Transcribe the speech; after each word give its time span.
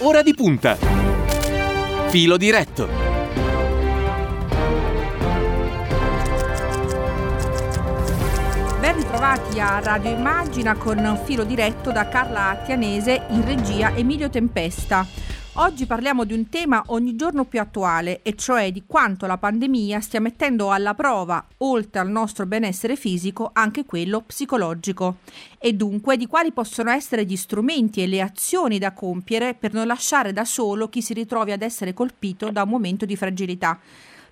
Ora 0.00 0.22
di 0.22 0.32
punta. 0.32 0.76
Filo 2.10 2.36
diretto. 2.36 2.86
Ben 8.78 8.94
ritrovati 8.94 9.58
a 9.58 9.80
Radio 9.80 10.10
Immagina 10.10 10.76
con 10.76 11.20
filo 11.24 11.42
diretto 11.42 11.90
da 11.90 12.06
Carla 12.08 12.50
Attianese 12.50 13.26
in 13.30 13.44
regia 13.44 13.92
Emilio 13.92 14.30
Tempesta. 14.30 15.04
Oggi 15.60 15.86
parliamo 15.86 16.22
di 16.22 16.34
un 16.34 16.48
tema 16.48 16.84
ogni 16.86 17.16
giorno 17.16 17.44
più 17.44 17.58
attuale, 17.58 18.22
e 18.22 18.36
cioè 18.36 18.70
di 18.70 18.84
quanto 18.86 19.26
la 19.26 19.38
pandemia 19.38 19.98
stia 19.98 20.20
mettendo 20.20 20.70
alla 20.70 20.94
prova, 20.94 21.44
oltre 21.58 21.98
al 21.98 22.08
nostro 22.08 22.46
benessere 22.46 22.94
fisico, 22.94 23.50
anche 23.52 23.84
quello 23.84 24.20
psicologico. 24.20 25.16
E 25.58 25.72
dunque 25.72 26.16
di 26.16 26.28
quali 26.28 26.52
possono 26.52 26.90
essere 26.90 27.24
gli 27.24 27.34
strumenti 27.34 28.00
e 28.00 28.06
le 28.06 28.20
azioni 28.20 28.78
da 28.78 28.92
compiere 28.92 29.54
per 29.54 29.72
non 29.72 29.88
lasciare 29.88 30.32
da 30.32 30.44
solo 30.44 30.88
chi 30.88 31.02
si 31.02 31.12
ritrovi 31.12 31.50
ad 31.50 31.62
essere 31.62 31.92
colpito 31.92 32.52
da 32.52 32.62
un 32.62 32.68
momento 32.68 33.04
di 33.04 33.16
fragilità. 33.16 33.80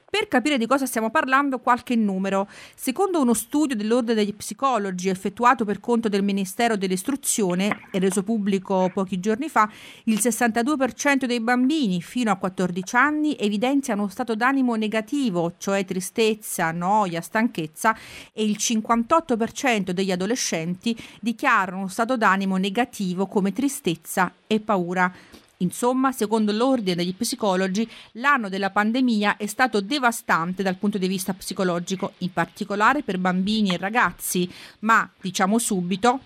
Per 0.08 0.28
capire 0.28 0.56
di 0.56 0.68
cosa 0.68 0.86
stiamo 0.86 1.10
parlando, 1.10 1.58
qualche 1.58 1.96
numero. 1.96 2.48
Secondo 2.76 3.20
uno 3.20 3.34
studio 3.34 3.74
dell'Ordine 3.74 4.14
degli 4.14 4.34
Psicologi 4.34 5.08
effettuato 5.08 5.64
per 5.64 5.80
conto 5.80 6.08
del 6.08 6.22
Ministero 6.22 6.76
dell'Istruzione 6.76 7.88
e 7.90 7.98
reso 7.98 8.22
pubblico 8.22 8.88
pochi 8.94 9.18
giorni 9.18 9.48
fa, 9.48 9.68
il 10.04 10.20
62% 10.20 11.24
dei 11.24 11.40
bambini 11.40 12.00
fino 12.00 12.30
a 12.30 12.36
14 12.36 12.94
anni 12.94 13.36
evidenzia 13.36 13.94
uno 13.94 14.06
stato 14.06 14.36
d'animo 14.36 14.76
negativo, 14.76 15.54
cioè 15.58 15.84
tristezza, 15.84 16.70
noia, 16.70 17.20
stanchezza, 17.20 17.96
e 18.32 18.44
il 18.44 18.56
58% 18.60 19.90
degli 19.90 20.12
adolescenti 20.12 20.96
dichiarano 21.20 21.78
uno 21.78 21.88
stato 21.88 22.16
d'animo 22.16 22.56
negativo 22.58 23.26
come 23.26 23.52
tristezza 23.52 24.32
e 24.46 24.60
paura. 24.60 25.12
Insomma, 25.58 26.12
secondo 26.12 26.52
l'ordine 26.52 26.96
degli 26.96 27.14
psicologi, 27.14 27.88
l'anno 28.12 28.48
della 28.48 28.70
pandemia 28.70 29.36
è 29.36 29.46
stato 29.46 29.80
devastante 29.80 30.62
dal 30.62 30.76
punto 30.76 30.98
di 30.98 31.08
vista 31.08 31.32
psicologico, 31.32 32.12
in 32.18 32.32
particolare 32.32 33.02
per 33.02 33.18
bambini 33.18 33.70
e 33.70 33.78
ragazzi, 33.78 34.50
ma 34.80 35.08
diciamo 35.20 35.58
subito 35.58 36.20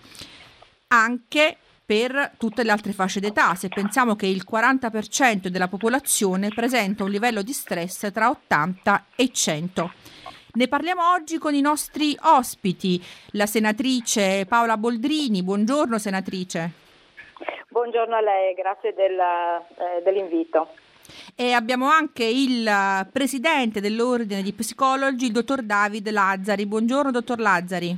anche 0.87 1.57
per 1.85 2.33
tutte 2.37 2.63
le 2.63 2.71
altre 2.71 2.93
fasce 2.93 3.19
d'età, 3.19 3.55
se 3.55 3.67
pensiamo 3.67 4.15
che 4.15 4.25
il 4.25 4.45
40% 4.49 5.47
della 5.47 5.67
popolazione 5.67 6.49
presenta 6.49 7.03
un 7.03 7.09
livello 7.09 7.41
di 7.41 7.53
stress 7.53 8.11
tra 8.11 8.29
80 8.29 9.05
e 9.15 9.31
100. 9.31 9.91
Ne 10.53 10.67
parliamo 10.67 11.11
oggi 11.11 11.37
con 11.37 11.53
i 11.53 11.61
nostri 11.61 12.17
ospiti, 12.21 13.01
la 13.31 13.45
senatrice 13.45 14.45
Paola 14.45 14.77
Boldrini. 14.77 15.43
Buongiorno 15.43 15.97
senatrice. 15.97 16.90
Buongiorno 17.71 18.17
a 18.17 18.19
lei, 18.19 18.53
grazie 18.53 18.93
del, 18.93 19.17
eh, 19.17 20.01
dell'invito. 20.03 20.73
E 21.37 21.53
abbiamo 21.53 21.87
anche 21.87 22.25
il 22.25 22.69
presidente 23.13 23.79
dell'Ordine 23.79 24.41
di 24.41 24.51
Psicologi, 24.51 25.27
il 25.27 25.31
dottor 25.31 25.61
David 25.61 26.09
Lazzari. 26.09 26.65
Buongiorno, 26.65 27.11
dottor 27.11 27.39
Lazzari. 27.39 27.95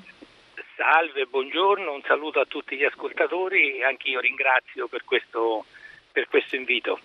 Salve, 0.78 1.26
buongiorno, 1.26 1.92
un 1.92 2.04
saluto 2.06 2.40
a 2.40 2.46
tutti 2.46 2.76
gli 2.78 2.84
ascoltatori 2.84 3.78
e 3.78 3.84
anche 3.84 4.10
io 4.10 4.20
ringrazio 4.20 4.88
per 4.88 5.04
questo, 5.06 5.66
per 6.12 6.28
questo 6.28 6.56
invito. 6.56 7.00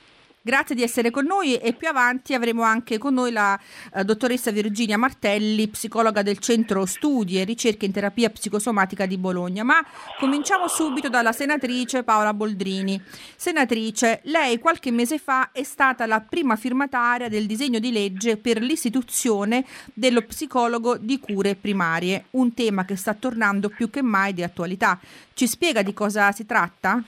Grazie 0.48 0.74
di 0.74 0.82
essere 0.82 1.10
con 1.10 1.26
noi 1.26 1.56
e 1.56 1.74
più 1.74 1.88
avanti 1.88 2.32
avremo 2.32 2.62
anche 2.62 2.96
con 2.96 3.12
noi 3.12 3.32
la 3.32 3.60
eh, 3.92 4.02
dottoressa 4.02 4.50
Virginia 4.50 4.96
Martelli, 4.96 5.68
psicologa 5.68 6.22
del 6.22 6.38
Centro 6.38 6.86
Studi 6.86 7.38
e 7.38 7.44
Ricerche 7.44 7.84
in 7.84 7.92
Terapia 7.92 8.30
Psicosomatica 8.30 9.04
di 9.04 9.18
Bologna. 9.18 9.62
Ma 9.62 9.84
cominciamo 10.18 10.66
subito 10.66 11.10
dalla 11.10 11.32
senatrice 11.32 12.02
Paola 12.02 12.32
Boldrini. 12.32 12.98
Senatrice, 13.36 14.20
lei 14.22 14.58
qualche 14.58 14.90
mese 14.90 15.18
fa 15.18 15.52
è 15.52 15.62
stata 15.64 16.06
la 16.06 16.22
prima 16.22 16.56
firmataria 16.56 17.28
del 17.28 17.44
disegno 17.44 17.78
di 17.78 17.92
legge 17.92 18.38
per 18.38 18.62
l'istituzione 18.62 19.66
dello 19.92 20.22
psicologo 20.22 20.96
di 20.96 21.20
cure 21.20 21.56
primarie, 21.56 22.24
un 22.30 22.54
tema 22.54 22.86
che 22.86 22.96
sta 22.96 23.12
tornando 23.12 23.68
più 23.68 23.90
che 23.90 24.00
mai 24.00 24.32
di 24.32 24.42
attualità. 24.42 24.98
Ci 25.34 25.46
spiega 25.46 25.82
di 25.82 25.92
cosa 25.92 26.32
si 26.32 26.46
tratta? 26.46 27.04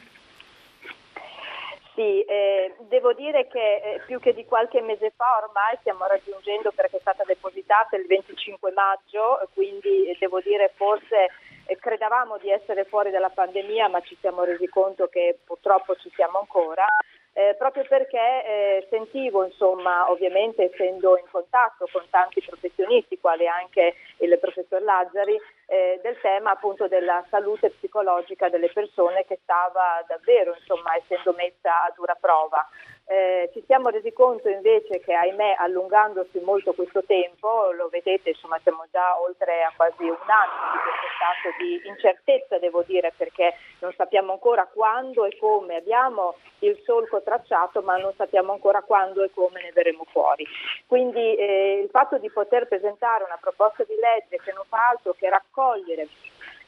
Sì, 2.00 2.22
eh, 2.22 2.76
devo 2.88 3.12
dire 3.12 3.46
che 3.46 3.58
eh, 3.60 4.00
più 4.06 4.20
che 4.20 4.32
di 4.32 4.46
qualche 4.46 4.80
mese 4.80 5.12
fa 5.14 5.36
ormai 5.44 5.76
stiamo 5.80 6.06
raggiungendo 6.06 6.72
perché 6.74 6.96
è 6.96 7.00
stata 7.00 7.24
depositata 7.26 7.94
il 7.94 8.06
25 8.06 8.72
maggio, 8.72 9.46
quindi 9.52 10.06
eh, 10.06 10.16
devo 10.18 10.40
dire 10.40 10.72
forse 10.76 11.28
eh, 11.66 11.76
credevamo 11.76 12.38
di 12.38 12.50
essere 12.50 12.84
fuori 12.84 13.10
dalla 13.10 13.28
pandemia 13.28 13.88
ma 13.88 14.00
ci 14.00 14.16
siamo 14.18 14.44
resi 14.44 14.66
conto 14.68 15.08
che 15.08 15.40
purtroppo 15.44 15.94
ci 15.96 16.10
siamo 16.14 16.38
ancora 16.38 16.86
eh, 17.32 17.54
proprio 17.56 17.84
perché 17.88 18.44
eh, 18.44 18.86
sentivo, 18.90 19.44
insomma, 19.44 20.10
ovviamente 20.10 20.70
essendo 20.72 21.16
in 21.16 21.24
contatto 21.30 21.88
con 21.92 22.04
tanti 22.10 22.42
professionisti, 22.42 23.18
quali 23.20 23.46
anche 23.46 23.94
il 24.18 24.36
professor 24.40 24.82
Lazzari, 24.82 25.38
eh, 25.66 26.00
del 26.02 26.18
tema 26.20 26.50
appunto 26.50 26.88
della 26.88 27.24
salute 27.30 27.70
psicologica 27.70 28.48
delle 28.48 28.70
persone 28.72 29.24
che 29.24 29.38
stava 29.42 30.04
davvero, 30.08 30.54
insomma, 30.58 30.96
essendo 30.96 31.32
messa 31.36 31.84
a 31.84 31.92
dura 31.94 32.16
prova. 32.20 32.68
Eh, 33.12 33.50
ci 33.52 33.60
siamo 33.66 33.88
resi 33.88 34.12
conto 34.12 34.48
invece 34.48 35.00
che 35.00 35.12
ahimè 35.12 35.56
allungandosi 35.58 36.38
molto 36.44 36.74
questo 36.74 37.02
tempo, 37.02 37.72
lo 37.72 37.88
vedete 37.88 38.28
insomma 38.28 38.56
siamo 38.62 38.86
già 38.92 39.20
oltre 39.20 39.64
a 39.64 39.72
quasi 39.74 40.04
un 40.04 40.14
anno 40.26 40.70
di 40.70 40.78
questo 40.78 41.10
stato 41.18 41.56
di 41.58 41.88
incertezza 41.88 42.58
devo 42.60 42.84
dire 42.86 43.12
perché 43.16 43.56
non 43.80 43.92
sappiamo 43.96 44.30
ancora 44.30 44.64
quando 44.72 45.24
e 45.24 45.36
come, 45.40 45.74
abbiamo 45.74 46.36
il 46.60 46.80
solco 46.84 47.20
tracciato 47.20 47.82
ma 47.82 47.96
non 47.96 48.12
sappiamo 48.14 48.52
ancora 48.52 48.80
quando 48.82 49.24
e 49.24 49.32
come 49.34 49.60
ne 49.60 49.72
verremo 49.72 50.04
fuori. 50.12 50.46
Quindi 50.86 51.34
eh, 51.34 51.80
il 51.82 51.90
fatto 51.90 52.16
di 52.16 52.30
poter 52.30 52.68
presentare 52.68 53.24
una 53.24 53.38
proposta 53.40 53.82
di 53.82 53.94
legge 53.96 54.40
che 54.40 54.52
non 54.52 54.62
fa 54.68 54.90
altro 54.90 55.16
che 55.18 55.28
raccogliere 55.28 56.06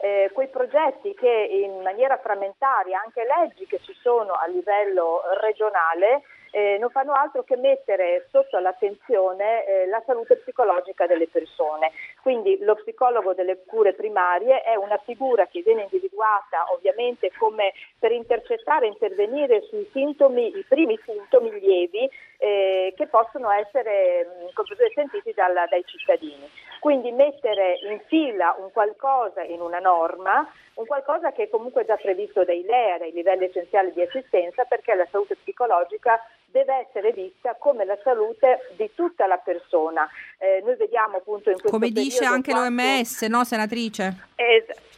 eh, 0.03 0.31
quei 0.33 0.49
progetti 0.49 1.15
che 1.15 1.31
in 1.31 1.81
maniera 1.81 2.19
frammentaria, 2.19 3.01
anche 3.01 3.23
leggi 3.25 3.67
che 3.67 3.79
ci 3.79 3.95
sono 3.95 4.33
a 4.33 4.47
livello 4.47 5.23
regionale, 5.41 6.23
eh, 6.53 6.77
non 6.79 6.91
fanno 6.91 7.13
altro 7.15 7.43
che 7.43 7.57
mettere 7.57 8.29
sotto 8.31 8.59
l'attenzione 8.59 9.65
eh, 9.65 9.87
la 9.87 10.03
salute 10.05 10.37
psicologica 10.37 11.07
delle 11.07 11.27
persone. 11.27 11.93
Quindi 12.21 12.59
lo 12.61 12.75
psicologo 12.77 13.33
delle 13.33 13.65
cure 13.65 13.95
primarie 13.95 14.63
è 14.63 14.77
una 14.77 14.99
figura 14.99 15.47
che 15.47 15.63
viene 15.63 15.83
individuata 15.83 16.67
ovviamente 16.73 17.33
come 17.39 17.73
per 17.99 18.13
intercettare 18.13 18.85
e 18.85 18.91
intervenire 18.91 19.63
sui 19.63 19.89
sintomi, 19.93 20.59
i 20.59 20.65
primi 20.69 20.99
sintomi 21.05 21.51
lievi 21.59 22.09
eh, 22.37 22.93
che 22.97 23.07
possono 23.07 23.51
essere 23.51 24.27
mh, 24.55 24.91
sentiti 24.95 25.33
dalla, 25.33 25.67
dai 25.67 25.85
cittadini. 25.87 26.49
Quindi 26.81 27.13
mettere 27.13 27.79
in 27.83 28.01
fila 28.07 28.57
un 28.59 28.71
qualcosa 28.73 29.43
in 29.43 29.61
una 29.61 29.79
norma, 29.79 30.47
un 30.75 30.87
qualcosa 30.87 31.33
che 31.33 31.45
è 31.45 31.49
comunque 31.49 31.85
già 31.85 31.97
previsto 31.97 32.45
dai 32.45 32.63
LEA, 32.63 32.99
dai 32.99 33.13
livelli 33.13 33.45
essenziali 33.45 33.93
di 33.93 34.03
assistenza, 34.03 34.65
perché 34.65 34.95
la 34.95 35.07
salute 35.11 35.37
psicologica 35.37 36.21
deve 36.47 36.87
essere 36.87 37.13
vista 37.13 37.55
come 37.59 37.85
la 37.85 37.99
salute 38.03 38.73
di 38.77 38.91
tutta 38.95 39.27
la 39.27 39.39
persona. 39.39 40.09
Eh, 40.39 40.63
noi 40.65 40.77
vediamo 40.77 41.19
appunto 41.19 41.51
in 41.51 41.57
questo 41.59 41.71
Come 41.71 41.91
dice 41.91 42.25
anche 42.25 42.53
quanto... 42.53 42.83
l'OMS, 42.83 43.23
no 43.23 43.45
senatrice? 43.45 44.29
Es- 44.37 44.91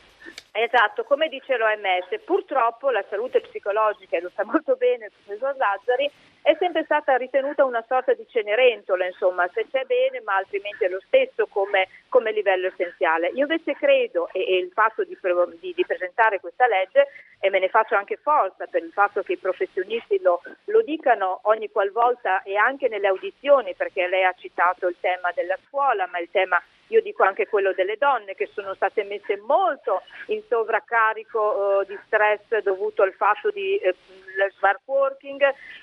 Esatto, 0.57 1.03
come 1.03 1.29
dice 1.29 1.57
l'OMS, 1.57 2.23
purtroppo 2.25 2.91
la 2.91 3.05
salute 3.11 3.41
psicologica, 3.41 4.17
e 4.17 4.21
lo 4.21 4.31
sa 4.37 4.45
molto 4.45 4.77
bene 4.77 5.07
il 5.07 5.13
professor 5.25 5.57
Lazzari, 5.57 6.09
è 6.45 6.55
sempre 6.59 6.85
stata 6.85 7.17
ritenuta 7.17 7.65
una 7.65 7.83
sorta 7.89 8.13
di 8.13 8.27
cenerentola, 8.29 9.07
insomma, 9.07 9.49
se 9.55 9.67
c'è 9.71 9.87
bene, 9.87 10.21
ma 10.21 10.37
altrimenti 10.37 10.85
è 10.85 10.91
lo 10.91 11.01
stesso 11.07 11.47
come, 11.47 11.89
come 12.11 12.33
livello 12.33 12.67
essenziale. 12.67 13.29
Io 13.29 13.47
invece 13.47 13.73
credo, 13.73 14.29
e, 14.31 14.41
e 14.41 14.59
il 14.59 14.71
fatto 14.71 15.05
di, 15.05 15.17
di, 15.59 15.73
di, 15.75 15.87
presentare 15.87 16.41
questa 16.41 16.67
legge, 16.67 17.07
e 17.41 17.49
me 17.49 17.61
ne 17.61 17.71
faccio 17.71 17.95
anche 17.95 18.19
forza 18.21 18.67
per 18.67 18.85
il 18.85 18.93
fatto 18.93 19.23
che 19.23 19.33
i 19.33 19.39
professionisti 19.39 20.21
lo, 20.21 20.43
lo 20.65 20.83
dicano 20.83 21.41
ogni 21.45 21.71
qualvolta 21.71 22.43
e 22.43 22.57
anche 22.57 22.89
nelle 22.89 23.07
audizioni, 23.07 23.75
perché 23.75 24.07
lei 24.07 24.25
ha 24.25 24.35
citato 24.37 24.87
il 24.87 24.97
tema 25.01 25.33
della 25.35 25.57
scuola, 25.67 26.07
ma 26.13 26.19
il 26.19 26.29
tema 26.31 26.63
io 26.89 27.01
dico 27.01 27.23
anche 27.23 27.47
quello 27.47 27.73
delle 27.73 27.97
donne 27.97 28.35
che 28.35 28.49
sono 28.53 28.75
state 28.75 29.05
messe 29.05 29.37
molto 29.39 30.03
in 30.27 30.43
sovraccarico 30.49 31.81
eh, 31.81 31.87
di 31.87 31.99
stress 32.07 32.59
dovuto 32.63 33.03
al 33.03 33.13
fatto 33.13 33.51
di 33.51 33.77
eh, 33.77 33.95
smart 34.57 34.81
working, 34.85 35.43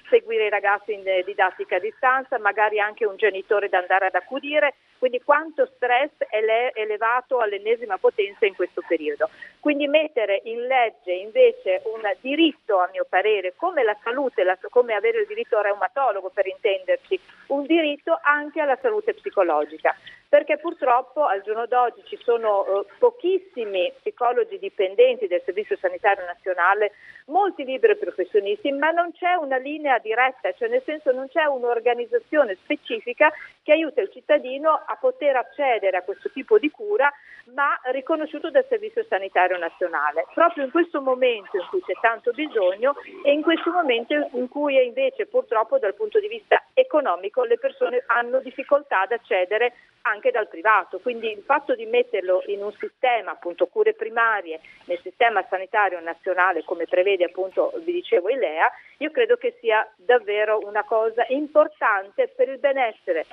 seguire 0.10 0.46
i 0.46 0.50
ragazzi 0.50 0.94
in 0.94 1.08
eh, 1.08 1.24
didattica 1.24 1.78
a 1.78 1.80
distanza, 1.80 2.38
magari 2.38 2.80
anche 2.80 3.06
un 3.06 3.16
genitore 3.16 3.70
da 3.70 3.80
andare 3.80 4.08
ad 4.08 4.16
accudire, 4.16 4.76
quindi 5.02 5.20
quanto 5.24 5.68
stress 5.78 6.12
è 6.30 6.42
le- 6.42 6.74
elevato 6.76 7.40
all'ennesima 7.40 7.98
potenza 7.98 8.46
in 8.46 8.54
questo 8.54 8.84
periodo. 8.88 9.32
Quindi 9.60 9.88
mettere 9.88 10.42
in 10.44 10.68
legge 10.68 11.12
invece 11.12 11.82
un 11.86 12.02
diritto, 12.20 12.78
a 12.78 12.88
mio 12.92 13.08
parere, 13.10 13.56
come 13.56 13.82
la 13.82 13.98
salute, 14.04 14.44
la, 14.44 14.56
come 14.70 14.94
avere 14.94 15.22
il 15.22 15.26
diritto 15.26 15.58
al 15.58 15.64
reumatologo 15.64 16.30
per 16.30 16.46
intenderci, 16.46 17.20
un 17.48 17.66
diritto 17.66 18.20
anche 18.22 18.62
alla 18.62 18.78
salute 18.80 19.16
psicologica 19.16 19.96
perché 20.32 20.58
purtroppo 20.60 21.26
al 21.26 21.42
giorno 21.42 21.66
d'oggi 21.66 22.04
ci 22.06 22.18
sono 22.24 22.66
eh, 22.66 22.86
pochissimi 23.00 23.92
psicologi 24.00 24.58
dipendenti 24.60 25.28
del 25.28 25.42
Servizio 25.44 25.76
Sanitario 25.76 26.24
Nazionale, 26.24 26.94
molti 27.32 27.64
liberi 27.64 27.96
professionisti, 27.98 28.72
ma 28.72 28.92
non 28.92 29.12
c'è 29.14 29.34
una 29.34 29.58
linea 29.58 29.98
diretta, 30.00 30.52
cioè 30.52 30.68
nel 30.68 30.84
senso 30.86 31.12
non 31.12 31.28
c'è 31.30 31.46
un'organizzazione 31.46 32.58
specifica 32.62 33.32
che 33.64 33.72
aiuta 33.72 34.02
il 34.02 34.12
cittadino 34.12 34.70
a 34.86 34.98
poter 35.00 35.38
accedere 35.38 35.98
a 35.98 36.04
questo 36.04 36.30
tipo 36.32 36.60
di 36.60 36.70
cura, 36.70 37.12
ma 37.54 37.80
riconosciuto 37.92 38.52
dal 38.52 38.66
Servizio 38.68 39.04
Sanitario 39.06 39.58
Nazionale. 39.58 40.26
Proprio 40.34 40.66
in 40.66 40.72
questo 40.72 41.02
momento 41.02 41.58
in 41.58 41.66
cui 41.70 41.82
c'è 41.82 41.94
tanto 42.02 42.32
bisogno 42.32 42.96
e 43.24 43.32
in 43.32 43.42
questo 43.42 43.72
momento 43.72 44.14
in 44.34 44.48
cui 44.48 44.84
invece 44.86 45.26
purtroppo 45.26 45.80
dal 45.80 45.96
punto 45.96 46.20
di 46.20 46.28
vista 46.28 46.64
economico 46.74 47.44
le 47.44 47.58
persone 47.58 48.04
hanno 48.08 48.40
difficoltà 48.40 49.02
ad 49.02 49.12
accedere 49.14 49.74
anche 50.04 50.32
dal 50.32 50.48
privato. 50.48 51.00
Quindi 51.00 51.32
il 51.32 51.44
fatto 51.44 51.76
di 51.76 51.86
metterlo 51.86 52.44
in 52.48 52.64
un 52.64 52.72
sistema, 52.74 53.32
appunto 53.32 53.68
cure 53.68 53.94
primarie, 53.94 54.60
nel 54.86 55.00
sistema 55.02 55.46
sanitario 55.50 56.00
nazionale 56.00 56.64
come 56.64 56.86
prevede 56.86 57.21
appunto, 57.24 57.74
vi 57.84 57.92
dicevo, 57.92 58.30
ILEA, 58.30 58.72
io 58.98 59.12
credo 59.12 59.36
che 59.38 59.58
sia 59.60 59.88
davvero 59.96 60.60
una 60.66 60.84
cosa 60.84 61.26
importante 61.30 62.28
per 62.28 62.50
il 62.50 62.60
benessere 62.60 63.26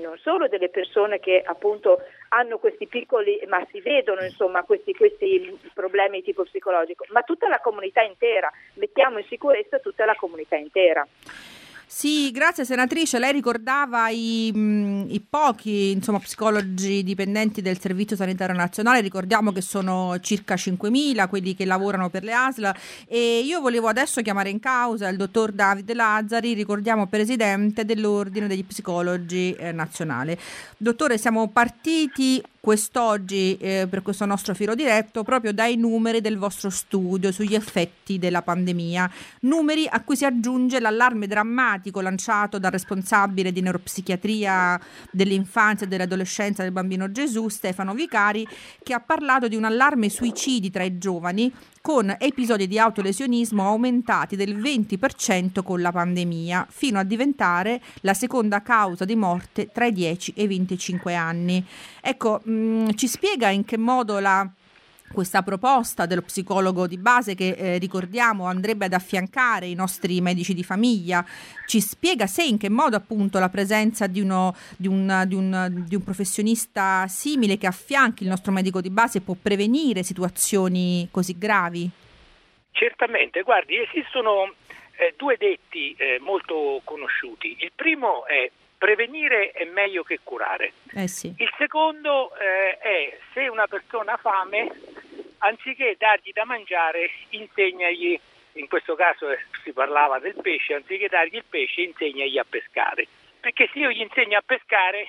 non 0.00 0.18
solo 0.18 0.48
delle 0.48 0.68
persone 0.68 1.18
che 1.18 1.42
appunto 1.44 2.00
hanno 2.28 2.58
questi 2.58 2.86
piccoli, 2.86 3.40
ma 3.46 3.64
si 3.70 3.80
vedono 3.80 4.22
insomma 4.22 4.62
questi, 4.62 4.92
questi 4.92 5.58
problemi 5.72 6.18
di 6.18 6.24
tipo 6.24 6.42
psicologico, 6.42 7.06
ma 7.10 7.22
tutta 7.22 7.48
la 7.48 7.60
comunità 7.60 8.02
intera, 8.02 8.50
mettiamo 8.74 9.18
in 9.18 9.24
sicurezza 9.26 9.78
tutta 9.78 10.04
la 10.04 10.14
comunità 10.14 10.56
intera. 10.56 11.06
Sì, 11.88 12.32
grazie 12.32 12.64
senatrice. 12.64 13.20
Lei 13.20 13.30
ricordava 13.30 14.08
i, 14.08 14.50
mh, 14.52 15.06
i, 15.08 15.20
pochi 15.20 15.92
insomma, 15.92 16.18
psicologi 16.18 17.04
dipendenti 17.04 17.62
del 17.62 17.78
Servizio 17.78 18.16
Sanitario 18.16 18.56
Nazionale, 18.56 19.00
ricordiamo 19.00 19.52
che 19.52 19.60
sono 19.60 20.18
circa 20.18 20.56
5.000 20.56 21.28
quelli 21.28 21.54
che 21.54 21.64
lavorano 21.64 22.10
per 22.10 22.24
le 22.24 22.32
ASL 22.32 22.74
e 23.06 23.38
io 23.38 23.60
volevo 23.60 23.86
adesso 23.86 24.20
chiamare 24.20 24.50
in 24.50 24.58
causa 24.58 25.08
il 25.08 25.16
dottor 25.16 25.52
Davide 25.52 25.94
Lazzari, 25.94 26.54
ricordiamo 26.54 27.06
presidente 27.06 27.84
dell'Ordine 27.84 28.48
degli 28.48 28.64
Psicologi 28.64 29.52
eh, 29.52 29.70
Nazionale. 29.70 30.36
Dottore, 30.76 31.18
siamo 31.18 31.48
partiti 31.48 32.42
quest'oggi 32.66 33.56
eh, 33.58 33.86
per 33.88 34.02
questo 34.02 34.24
nostro 34.24 34.52
filo 34.52 34.74
diretto 34.74 35.22
proprio 35.22 35.52
dai 35.52 35.76
numeri 35.76 36.20
del 36.20 36.36
vostro 36.36 36.68
studio 36.68 37.30
sugli 37.30 37.54
effetti 37.54 38.18
della 38.18 38.42
pandemia, 38.42 39.08
numeri 39.42 39.86
a 39.88 40.02
cui 40.02 40.16
si 40.16 40.24
aggiunge 40.24 40.80
l'allarme 40.80 41.28
drammatico 41.28 42.00
lanciato 42.00 42.58
dal 42.58 42.72
responsabile 42.72 43.52
di 43.52 43.60
neuropsichiatria 43.60 44.80
dell'infanzia 45.12 45.86
e 45.86 45.88
dell'adolescenza 45.88 46.64
del 46.64 46.72
bambino 46.72 47.12
Gesù, 47.12 47.46
Stefano 47.46 47.94
Vicari, 47.94 48.44
che 48.82 48.94
ha 48.94 49.00
parlato 49.00 49.46
di 49.46 49.54
un 49.54 49.62
allarme 49.62 50.08
suicidi 50.08 50.68
tra 50.68 50.82
i 50.82 50.98
giovani 50.98 51.52
con 51.86 52.12
episodi 52.18 52.66
di 52.66 52.80
autolesionismo 52.80 53.64
aumentati 53.64 54.34
del 54.34 54.58
20% 54.60 55.62
con 55.62 55.80
la 55.80 55.92
pandemia, 55.92 56.66
fino 56.68 56.98
a 56.98 57.04
diventare 57.04 57.80
la 58.00 58.12
seconda 58.12 58.60
causa 58.60 59.04
di 59.04 59.14
morte 59.14 59.70
tra 59.72 59.86
i 59.86 59.92
10 59.92 60.32
e 60.34 60.42
i 60.42 60.46
25 60.48 61.14
anni. 61.14 61.64
Ecco, 62.00 62.40
mh, 62.42 62.50
mm, 62.50 62.88
ci 62.96 63.06
spiega 63.06 63.50
in 63.50 63.64
che 63.64 63.78
modo 63.78 64.18
la 64.18 64.50
questa 65.16 65.40
proposta 65.40 66.04
dello 66.04 66.20
psicologo 66.20 66.86
di 66.86 66.98
base 66.98 67.34
che 67.34 67.56
eh, 67.56 67.78
ricordiamo 67.78 68.44
andrebbe 68.44 68.84
ad 68.84 68.92
affiancare 68.92 69.64
i 69.64 69.72
nostri 69.72 70.20
medici 70.20 70.52
di 70.52 70.62
famiglia, 70.62 71.24
ci 71.66 71.80
spiega 71.80 72.26
se 72.26 72.44
in 72.44 72.58
che 72.58 72.68
modo 72.68 72.96
appunto 72.96 73.38
la 73.38 73.48
presenza 73.48 74.06
di, 74.08 74.20
uno, 74.20 74.54
di, 74.76 74.86
un, 74.86 75.24
di, 75.26 75.34
un, 75.34 75.84
di 75.88 75.94
un 75.94 76.04
professionista 76.04 77.06
simile 77.06 77.56
che 77.56 77.66
affianchi 77.66 78.24
il 78.24 78.28
nostro 78.28 78.52
medico 78.52 78.82
di 78.82 78.90
base 78.90 79.22
può 79.22 79.34
prevenire 79.42 80.02
situazioni 80.02 81.08
così 81.10 81.38
gravi? 81.38 81.88
Certamente, 82.72 83.40
guardi, 83.40 83.74
esistono 83.78 84.52
eh, 84.96 85.14
due 85.16 85.38
detti 85.38 85.94
eh, 85.96 86.18
molto 86.20 86.82
conosciuti. 86.84 87.56
Il 87.60 87.72
primo 87.74 88.26
è 88.26 88.50
prevenire 88.76 89.50
è 89.52 89.64
meglio 89.64 90.02
che 90.02 90.20
curare. 90.22 90.72
Eh 90.94 91.08
sì. 91.08 91.34
Il 91.38 91.50
secondo 91.58 92.36
eh, 92.36 92.78
è 92.78 93.18
se 93.32 93.48
una 93.48 93.66
persona 93.66 94.12
ha 94.12 94.16
fame, 94.16 94.70
anziché 95.46 95.96
dargli 95.98 96.32
da 96.32 96.44
mangiare, 96.44 97.10
insegnagli, 97.30 98.18
in 98.54 98.68
questo 98.68 98.94
caso 98.94 99.28
si 99.62 99.72
parlava 99.72 100.18
del 100.18 100.34
pesce, 100.40 100.74
anziché 100.74 101.08
dargli 101.08 101.36
il 101.36 101.44
pesce, 101.48 101.82
insegnagli 101.82 102.38
a 102.38 102.46
pescare. 102.48 103.06
Perché 103.40 103.68
se 103.72 103.78
io 103.78 103.90
gli 103.90 104.00
insegno 104.00 104.38
a 104.38 104.42
pescare, 104.44 105.08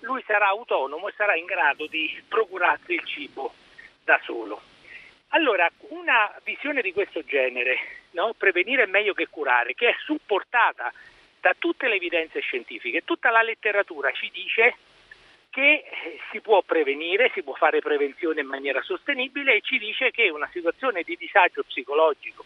lui 0.00 0.22
sarà 0.26 0.48
autonomo 0.48 1.08
e 1.08 1.14
sarà 1.16 1.36
in 1.36 1.46
grado 1.46 1.86
di 1.86 2.22
procurarsi 2.28 2.92
il 2.92 3.04
cibo 3.04 3.52
da 4.04 4.20
solo. 4.24 4.60
Allora, 5.28 5.70
una 5.88 6.32
visione 6.42 6.80
di 6.80 6.92
questo 6.92 7.22
genere, 7.24 7.78
no? 8.12 8.34
prevenire 8.36 8.84
è 8.84 8.86
meglio 8.86 9.14
che 9.14 9.28
curare, 9.28 9.74
che 9.74 9.88
è 9.88 9.94
supportata 10.04 10.92
da 11.40 11.54
tutte 11.58 11.88
le 11.88 11.96
evidenze 11.96 12.40
scientifiche, 12.40 13.04
tutta 13.04 13.30
la 13.30 13.42
letteratura 13.42 14.10
ci 14.12 14.30
dice 14.32 14.76
che 15.58 15.82
si 16.30 16.40
può 16.40 16.62
prevenire, 16.62 17.32
si 17.34 17.42
può 17.42 17.52
fare 17.54 17.80
prevenzione 17.80 18.42
in 18.42 18.46
maniera 18.46 18.80
sostenibile 18.80 19.56
e 19.56 19.60
ci 19.60 19.76
dice 19.78 20.12
che 20.12 20.30
una 20.30 20.48
situazione 20.52 21.02
di 21.02 21.16
disagio 21.16 21.64
psicologico 21.64 22.44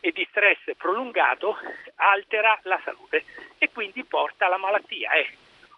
e 0.00 0.12
di 0.12 0.26
stress 0.30 0.74
prolungato 0.78 1.58
altera 1.96 2.58
la 2.62 2.80
salute 2.82 3.24
e 3.58 3.68
quindi 3.70 4.02
porta 4.04 4.46
alla 4.46 4.56
malattia. 4.56 5.10
È 5.10 5.28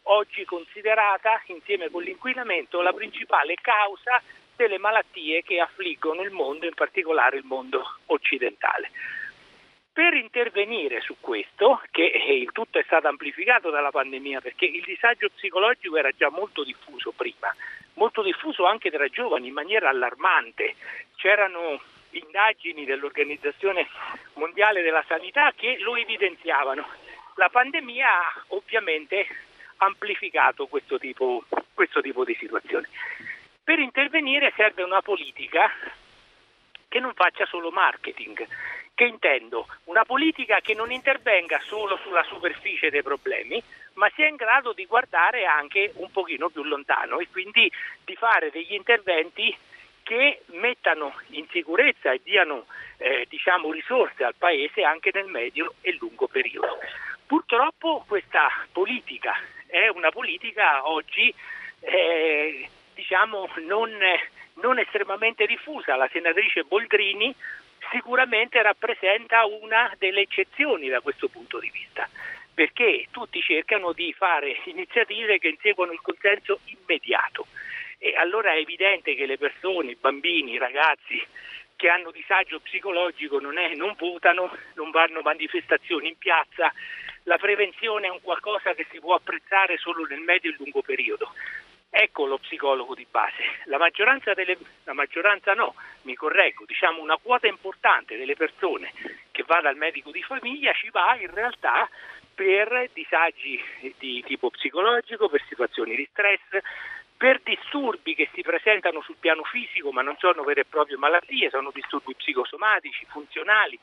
oggi 0.04 0.44
considerata, 0.44 1.42
insieme 1.46 1.90
con 1.90 2.04
l'inquinamento, 2.04 2.80
la 2.82 2.92
principale 2.92 3.56
causa 3.60 4.22
delle 4.54 4.78
malattie 4.78 5.42
che 5.42 5.58
affliggono 5.58 6.22
il 6.22 6.30
mondo, 6.30 6.66
in 6.66 6.74
particolare 6.74 7.36
il 7.36 7.44
mondo 7.44 7.82
occidentale. 8.06 8.92
Per 9.92 10.14
intervenire 10.14 11.00
su 11.00 11.16
questo, 11.18 11.82
che 11.90 12.02
il 12.04 12.52
tutto 12.52 12.78
è 12.78 12.82
stato 12.84 13.08
amplificato 13.08 13.70
dalla 13.70 13.90
pandemia 13.90 14.40
perché 14.40 14.64
il 14.64 14.82
disagio 14.84 15.28
psicologico 15.34 15.96
era 15.96 16.10
già 16.16 16.30
molto 16.30 16.62
diffuso 16.62 17.10
prima, 17.10 17.54
molto 17.94 18.22
diffuso 18.22 18.66
anche 18.66 18.90
tra 18.90 19.08
giovani 19.08 19.48
in 19.48 19.52
maniera 19.52 19.88
allarmante. 19.88 20.76
C'erano 21.16 21.80
indagini 22.10 22.84
dell'Organizzazione 22.84 23.88
Mondiale 24.34 24.82
della 24.82 25.04
Sanità 25.06 25.52
che 25.54 25.76
lo 25.80 25.96
evidenziavano. 25.96 26.86
La 27.34 27.48
pandemia 27.48 28.08
ha 28.08 28.44
ovviamente 28.48 29.26
amplificato 29.78 30.66
questo 30.66 30.98
tipo, 30.98 31.44
questo 31.74 32.00
tipo 32.00 32.24
di 32.24 32.36
situazione. 32.38 32.88
Per 33.62 33.78
intervenire 33.78 34.52
serve 34.56 34.82
una 34.82 35.02
politica 35.02 35.70
che 36.88 37.00
non 37.00 37.14
faccia 37.14 37.46
solo 37.46 37.70
marketing. 37.70 38.46
Che 39.00 39.06
intendo? 39.06 39.66
Una 39.84 40.04
politica 40.04 40.60
che 40.60 40.74
non 40.74 40.92
intervenga 40.92 41.58
solo 41.60 41.98
sulla 42.02 42.22
superficie 42.24 42.90
dei 42.90 43.02
problemi, 43.02 43.58
ma 43.94 44.10
sia 44.14 44.26
in 44.26 44.36
grado 44.36 44.74
di 44.74 44.84
guardare 44.84 45.46
anche 45.46 45.92
un 45.94 46.10
pochino 46.10 46.50
più 46.50 46.62
lontano 46.64 47.18
e 47.18 47.26
quindi 47.32 47.72
di 48.04 48.14
fare 48.16 48.50
degli 48.50 48.74
interventi 48.74 49.56
che 50.02 50.42
mettano 50.48 51.14
in 51.28 51.46
sicurezza 51.48 52.12
e 52.12 52.20
diano 52.22 52.66
eh, 52.98 53.24
diciamo, 53.26 53.72
risorse 53.72 54.22
al 54.22 54.34
Paese 54.36 54.82
anche 54.82 55.12
nel 55.14 55.28
medio 55.28 55.76
e 55.80 55.96
lungo 55.98 56.28
periodo. 56.28 56.76
Purtroppo 57.24 58.04
questa 58.06 58.50
politica 58.70 59.34
è 59.66 59.88
una 59.88 60.10
politica 60.10 60.86
oggi 60.86 61.34
eh, 61.80 62.68
diciamo, 62.92 63.48
non, 63.66 63.96
non 64.60 64.78
estremamente 64.78 65.46
diffusa. 65.46 65.96
La 65.96 66.10
senatrice 66.12 66.64
Boldrini 66.64 67.34
sicuramente 67.90 68.62
rappresenta 68.62 69.44
una 69.44 69.94
delle 69.98 70.22
eccezioni 70.22 70.88
da 70.88 71.00
questo 71.00 71.28
punto 71.28 71.58
di 71.58 71.70
vista, 71.70 72.08
perché 72.52 73.06
tutti 73.10 73.40
cercano 73.42 73.92
di 73.92 74.12
fare 74.12 74.56
iniziative 74.66 75.38
che 75.38 75.48
inseguono 75.48 75.92
il 75.92 76.00
consenso 76.00 76.60
immediato. 76.64 77.46
E 77.98 78.14
allora 78.16 78.52
è 78.52 78.58
evidente 78.58 79.14
che 79.14 79.26
le 79.26 79.36
persone, 79.36 79.90
i 79.90 79.96
bambini, 80.00 80.52
i 80.52 80.58
ragazzi 80.58 81.22
che 81.76 81.88
hanno 81.88 82.10
disagio 82.10 82.60
psicologico 82.60 83.40
non, 83.40 83.56
è, 83.58 83.74
non 83.74 83.94
votano, 83.96 84.54
non 84.74 84.90
vanno 84.90 85.20
a 85.20 85.22
manifestazioni 85.22 86.08
in 86.08 86.18
piazza, 86.18 86.72
la 87.24 87.38
prevenzione 87.38 88.06
è 88.06 88.10
un 88.10 88.20
qualcosa 88.20 88.74
che 88.74 88.86
si 88.90 88.98
può 89.00 89.14
apprezzare 89.14 89.78
solo 89.78 90.04
nel 90.04 90.20
medio 90.20 90.50
e 90.50 90.56
lungo 90.58 90.82
periodo. 90.82 91.32
Ecco 91.92 92.24
lo 92.26 92.38
psicologo 92.38 92.94
di 92.94 93.04
base. 93.10 93.42
La 93.64 93.76
maggioranza 93.76 94.32
delle 94.32 94.56
la 94.84 94.92
maggioranza 94.92 95.54
no, 95.54 95.74
mi 96.02 96.14
correggo, 96.14 96.64
diciamo 96.64 97.02
una 97.02 97.18
quota 97.20 97.48
importante 97.48 98.16
delle 98.16 98.36
persone 98.36 98.92
che 99.32 99.42
va 99.44 99.60
dal 99.60 99.76
medico 99.76 100.12
di 100.12 100.22
famiglia 100.22 100.72
ci 100.72 100.88
va 100.90 101.16
in 101.18 101.34
realtà 101.34 101.88
per 102.32 102.90
disagi 102.92 103.60
di 103.98 104.22
tipo 104.24 104.50
psicologico, 104.50 105.28
per 105.28 105.42
situazioni 105.48 105.96
di 105.96 106.08
stress, 106.12 106.40
per 107.16 107.40
disturbi 107.42 108.14
che 108.14 108.30
si 108.34 108.42
presentano 108.42 109.02
sul 109.02 109.16
piano 109.18 109.42
fisico 109.42 109.90
ma 109.90 110.00
non 110.00 110.16
sono 110.18 110.44
vere 110.44 110.60
e 110.60 110.66
proprie 110.66 110.96
malattie, 110.96 111.50
sono 111.50 111.72
disturbi 111.72 112.14
psicosomatici, 112.14 113.04
funzionali. 113.06 113.76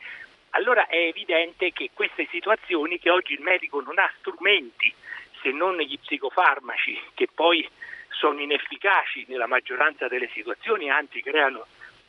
Allora 0.52 0.88
è 0.88 0.96
evidente 0.96 1.74
che 1.74 1.90
queste 1.94 2.26
situazioni 2.32 3.00
che 3.00 3.10
oggi 3.10 3.34
il 3.34 3.42
medico 3.42 3.82
non 3.82 4.00
ha 4.00 4.10
strumenti 4.20 4.94
se 5.42 5.52
non 5.52 5.78
gli 5.78 6.00
psicofarmaci 6.00 7.00
che 7.14 7.28
poi 7.34 7.70
sono 8.18 8.42
inefficaci 8.42 9.26
nella 9.28 9.48
maggioranza 9.48 10.08
delle 10.08 10.30
situazioni, 10.34 10.90
anzi 10.90 11.22
creano 11.22 11.66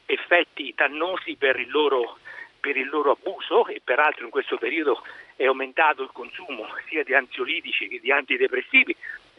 effetti 0.07 0.73
dannosi 0.75 1.37
per 1.37 1.59
il 1.59 1.71
loro 1.71 2.19
per 2.61 2.77
il 2.77 2.89
loro 2.89 3.13
abuso 3.13 3.69
e 3.69 3.81
peraltro 3.85 4.25
in 4.25 4.31
questo 4.31 4.59
periodo 4.59 5.01
è 5.37 5.45
aumentato 5.45 6.03
il 6.03 6.11
consumo 6.13 6.67
sia 6.89 7.05
di 7.05 7.15
ansiolitici 7.15 7.87
che 7.87 8.01
di 8.01 8.11
antidepressivi 8.11 8.97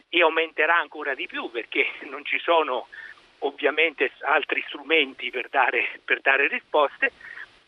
e 0.08 0.22
aumenterà 0.22 0.78
ancora 0.78 1.14
di 1.14 1.26
più 1.26 1.50
perché 1.50 1.86
non 2.08 2.24
ci 2.24 2.38
sono 2.38 2.88
ovviamente 3.40 4.10
altri 4.22 4.64
strumenti 4.66 5.30
per 5.30 5.48
dare, 5.50 6.00
per 6.02 6.20
dare 6.22 6.48
risposte. 6.48 7.12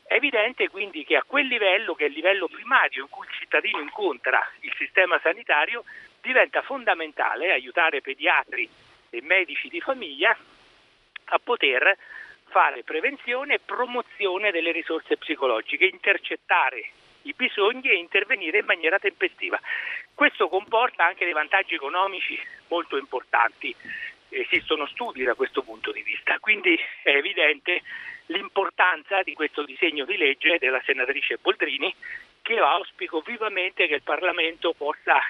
È 0.05 0.15
evidente 0.15 0.69
quindi 0.71 1.05
che 1.05 1.17
a 1.17 1.23
quel 1.23 1.47
livello, 1.47 1.95
che 1.95 2.05
è 2.05 2.09
il 2.09 2.15
livello 2.15 2.49
primario 2.49 3.03
in 3.03 3.11
cui 3.11 3.27
il 3.27 3.35
cittadino 3.39 3.81
incontra 3.81 4.41
il 4.61 4.73
sistema 4.77 5.19
sanitario, 5.23 5.85
diventa 6.21 6.63
fondamentale 6.63 7.53
aiutare 7.53 8.01
pediatri 8.01 8.69
e 9.14 9.21
medici 9.21 9.69
di 9.69 9.81
famiglia 9.81 10.35
a 11.25 11.38
poter 11.38 11.99
fare 12.49 12.83
prevenzione 12.83 13.54
e 13.54 13.61
promozione 13.61 14.50
delle 14.50 14.73
risorse 14.73 15.19
psicologiche, 15.19 15.85
intercettare 15.85 16.90
i 17.23 17.35
bisogni 17.37 17.90
e 17.90 17.97
intervenire 17.97 18.59
in 18.61 18.64
maniera 18.64 18.99
tempestiva. 18.99 19.61
Questo 20.14 20.49
comporta 20.49 21.04
anche 21.04 21.25
dei 21.25 21.35
vantaggi 21.35 21.75
economici 21.75 22.38
molto 22.69 22.97
importanti. 22.97 23.75
Esistono 24.31 24.87
studi 24.87 25.25
da 25.25 25.35
questo 25.35 25.62
punto 25.62 25.92
di 25.92 26.02
vista, 26.02 26.38
quindi 26.38 26.78
è 27.02 27.11
evidente 27.11 27.83
l'importanza 28.26 29.23
di 29.23 29.35
questo 29.35 29.62
disegno 29.62 30.07
di 30.07 30.16
legge 30.16 30.57
della 30.59 30.81
senatrice 30.87 31.37
Boldrini 31.37 31.95
che 32.40 32.59
auspico 32.59 33.21
vivamente 33.21 33.87
che 33.87 33.97
il 33.97 34.02
Parlamento 34.02 34.73
possa 34.73 35.21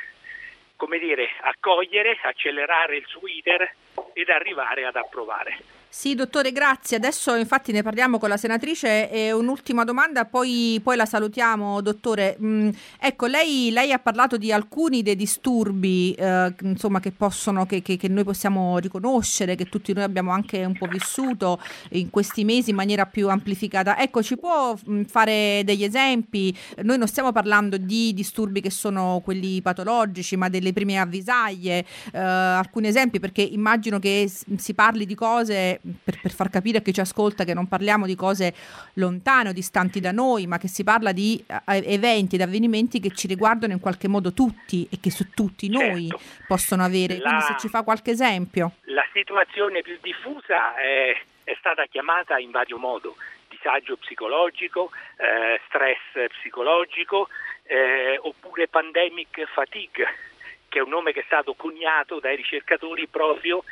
come 0.82 0.98
dire, 0.98 1.28
accogliere, 1.42 2.18
accelerare 2.24 2.96
il 2.96 3.04
suo 3.06 3.28
iter 3.28 3.72
ed 4.14 4.28
arrivare 4.28 4.84
ad 4.84 4.96
approvare. 4.96 5.81
Sì, 5.94 6.14
dottore, 6.14 6.52
grazie. 6.52 6.96
Adesso 6.96 7.34
infatti 7.34 7.70
ne 7.70 7.82
parliamo 7.82 8.18
con 8.18 8.30
la 8.30 8.38
senatrice 8.38 9.11
e 9.11 9.30
un'ultima 9.30 9.84
domanda, 9.84 10.25
poi, 10.25 10.80
poi 10.82 10.96
la 10.96 11.04
salutiamo, 11.04 11.82
dottore. 11.82 12.38
Mm, 12.42 12.70
ecco, 12.99 13.26
lei, 13.26 13.68
lei, 13.70 13.92
ha 13.92 13.99
parlato 13.99 14.38
di 14.38 14.50
alcuni 14.50 15.02
dei 15.02 15.16
disturbi 15.16 16.14
eh, 16.14 16.54
insomma, 16.62 16.99
che, 16.99 17.12
possono, 17.12 17.66
che, 17.66 17.82
che, 17.82 17.99
che, 17.99 18.08
noi 18.08 18.25
possiamo 18.25 18.78
riconoscere, 18.78 19.54
che 19.54 19.66
tutti 19.66 19.92
noi 19.92 20.04
abbiamo 20.04 20.30
anche 20.30 20.64
un 20.64 20.72
po' 20.72 20.87
vissuto 20.87 21.61
in 21.90 22.08
questi 22.08 22.42
mesi 22.42 22.70
in 22.70 22.76
maniera 22.76 23.04
più 23.04 23.28
amplificata. 23.28 23.99
Ecco, 23.99 24.22
ci 24.22 24.38
può 24.38 24.75
mm, 24.88 25.02
fare 25.02 25.61
degli 25.62 25.84
esempi? 25.84 26.56
Noi 26.84 26.96
non 26.96 27.06
stiamo 27.06 27.32
parlando 27.32 27.76
di 27.76 28.14
disturbi 28.14 28.62
che 28.62 28.70
sono 28.70 29.20
quelli 29.22 29.61
patologici, 29.61 30.37
ma 30.37 30.49
delle 30.49 30.72
prime 30.72 30.99
avvisaglie. 30.99 31.84
Eh, 32.12 32.18
alcuni 32.18 32.88
esempi, 32.88 33.20
perché 33.20 33.42
immagino 33.42 33.99
che 33.99 34.26
si 34.56 34.72
parli 34.72 35.04
di 35.04 35.14
cose 35.14 35.80
per, 36.04 36.20
per, 36.20 36.30
far 36.30 36.50
capire 36.50 36.78
a 36.78 36.80
chi 36.80 36.92
ci 36.92 37.00
ascolta 37.00 37.44
che 37.44 37.54
non 37.54 37.68
parliamo 37.68 38.06
di 38.06 38.14
cose 38.14 38.54
lontane 38.94 39.50
o 39.50 39.52
distanti 39.52 40.00
da 40.00 40.12
noi, 40.12 40.46
ma 40.46 40.58
che 40.58 40.68
si 40.68 40.84
parla 40.84 41.12
di 41.12 41.42
uh, 41.46 41.54
eventi 41.66 42.36
ed 42.36 42.42
avvenimenti 42.42 43.00
che 43.00 43.10
ci 43.10 43.26
riguardano 43.26 43.72
in 43.72 43.80
qualche 43.80 44.08
modo 44.08 44.32
tutti 44.32 44.86
e 44.90 44.98
che 45.00 45.10
su 45.10 45.30
tutti 45.30 45.68
noi 45.68 46.08
certo. 46.08 46.24
possono 46.46 46.84
avere. 46.84 47.18
La, 47.18 47.28
Quindi 47.28 47.42
se 47.44 47.54
ci 47.58 47.68
fa 47.68 47.82
qualche 47.82 48.12
esempio. 48.12 48.72
La 48.84 49.06
situazione 49.12 49.82
più 49.82 49.98
diffusa 50.00 50.74
è, 50.76 51.20
è 51.44 51.56
stata 51.58 51.84
chiamata 51.86 52.38
in 52.38 52.50
vario 52.50 52.78
modo 52.78 53.16
disagio 53.48 53.96
psicologico, 53.96 54.90
eh, 55.16 55.60
stress 55.66 56.30
psicologico 56.40 57.28
eh, 57.64 58.18
oppure 58.20 58.66
pandemic 58.66 59.44
fatigue 59.52 60.31
che 60.73 60.79
è 60.79 60.83
un 60.83 60.88
nome 60.88 61.12
che 61.12 61.21
è 61.21 61.25
stato 61.26 61.52
coniato 61.52 62.19
dai 62.19 62.35
ricercatori 62.35 63.07
proprio 63.07 63.62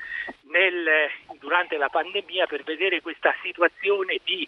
nel, 0.50 1.08
durante 1.38 1.78
la 1.78 1.88
pandemia 1.88 2.46
per 2.46 2.62
vedere 2.62 3.00
questa 3.00 3.34
situazione 3.40 4.20
di, 4.22 4.46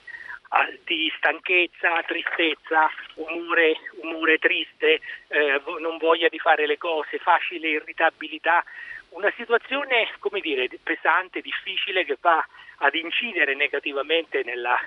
di 0.85 1.11
stanchezza, 1.17 2.03
tristezza, 2.03 2.91
umore, 3.15 3.79
umore 4.03 4.37
triste, 4.37 5.01
eh, 5.29 5.63
non 5.81 5.97
voglia 5.97 6.29
di 6.29 6.39
fare 6.39 6.67
le 6.67 6.77
cose, 6.77 7.17
facile 7.17 7.71
irritabilità, 7.71 8.63
una 9.11 9.33
situazione 9.35 10.11
come 10.19 10.41
dire, 10.41 10.69
pesante, 10.83 11.41
difficile 11.41 12.05
che 12.05 12.19
va 12.21 12.47
ad 12.77 12.95
incidere 12.95 13.55
negativamente 13.55 14.43
nella, 14.45 14.79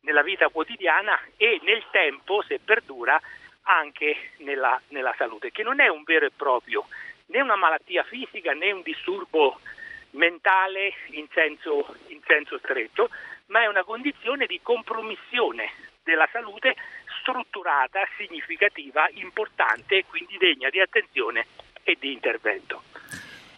nella 0.00 0.22
vita 0.22 0.48
quotidiana 0.48 1.20
e 1.36 1.60
nel 1.64 1.84
tempo, 1.90 2.42
se 2.48 2.60
perdura, 2.64 3.20
anche 3.64 4.32
nella, 4.38 4.80
nella 4.88 5.14
salute, 5.18 5.52
che 5.52 5.62
non 5.62 5.80
è 5.80 5.88
un 5.88 6.02
vero 6.02 6.26
e 6.26 6.30
proprio 6.34 6.86
né 7.30 7.40
una 7.40 7.56
malattia 7.56 8.02
fisica 8.04 8.52
né 8.52 8.72
un 8.72 8.82
disturbo 8.82 9.58
mentale 10.10 10.92
in 11.10 11.26
senso, 11.32 11.94
in 12.08 12.20
senso 12.26 12.58
stretto, 12.58 13.10
ma 13.46 13.62
è 13.62 13.66
una 13.66 13.84
condizione 13.84 14.46
di 14.46 14.60
compromissione 14.62 15.70
della 16.02 16.28
salute 16.32 16.74
strutturata, 17.20 18.00
significativa, 18.16 19.08
importante 19.14 19.98
e 19.98 20.04
quindi 20.06 20.36
degna 20.38 20.68
di 20.70 20.80
attenzione 20.80 21.46
e 21.82 21.96
di 21.98 22.12
intervento. 22.12 22.82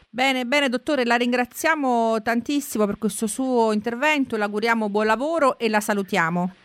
Bene, 0.08 0.44
bene 0.44 0.68
dottore, 0.68 1.06
la 1.06 1.16
ringraziamo 1.16 2.20
tantissimo 2.20 2.84
per 2.84 2.98
questo 2.98 3.26
suo 3.26 3.72
intervento, 3.72 4.36
le 4.36 4.44
auguriamo 4.44 4.90
buon 4.90 5.06
lavoro 5.06 5.58
e 5.58 5.70
la 5.70 5.80
salutiamo. 5.80 6.61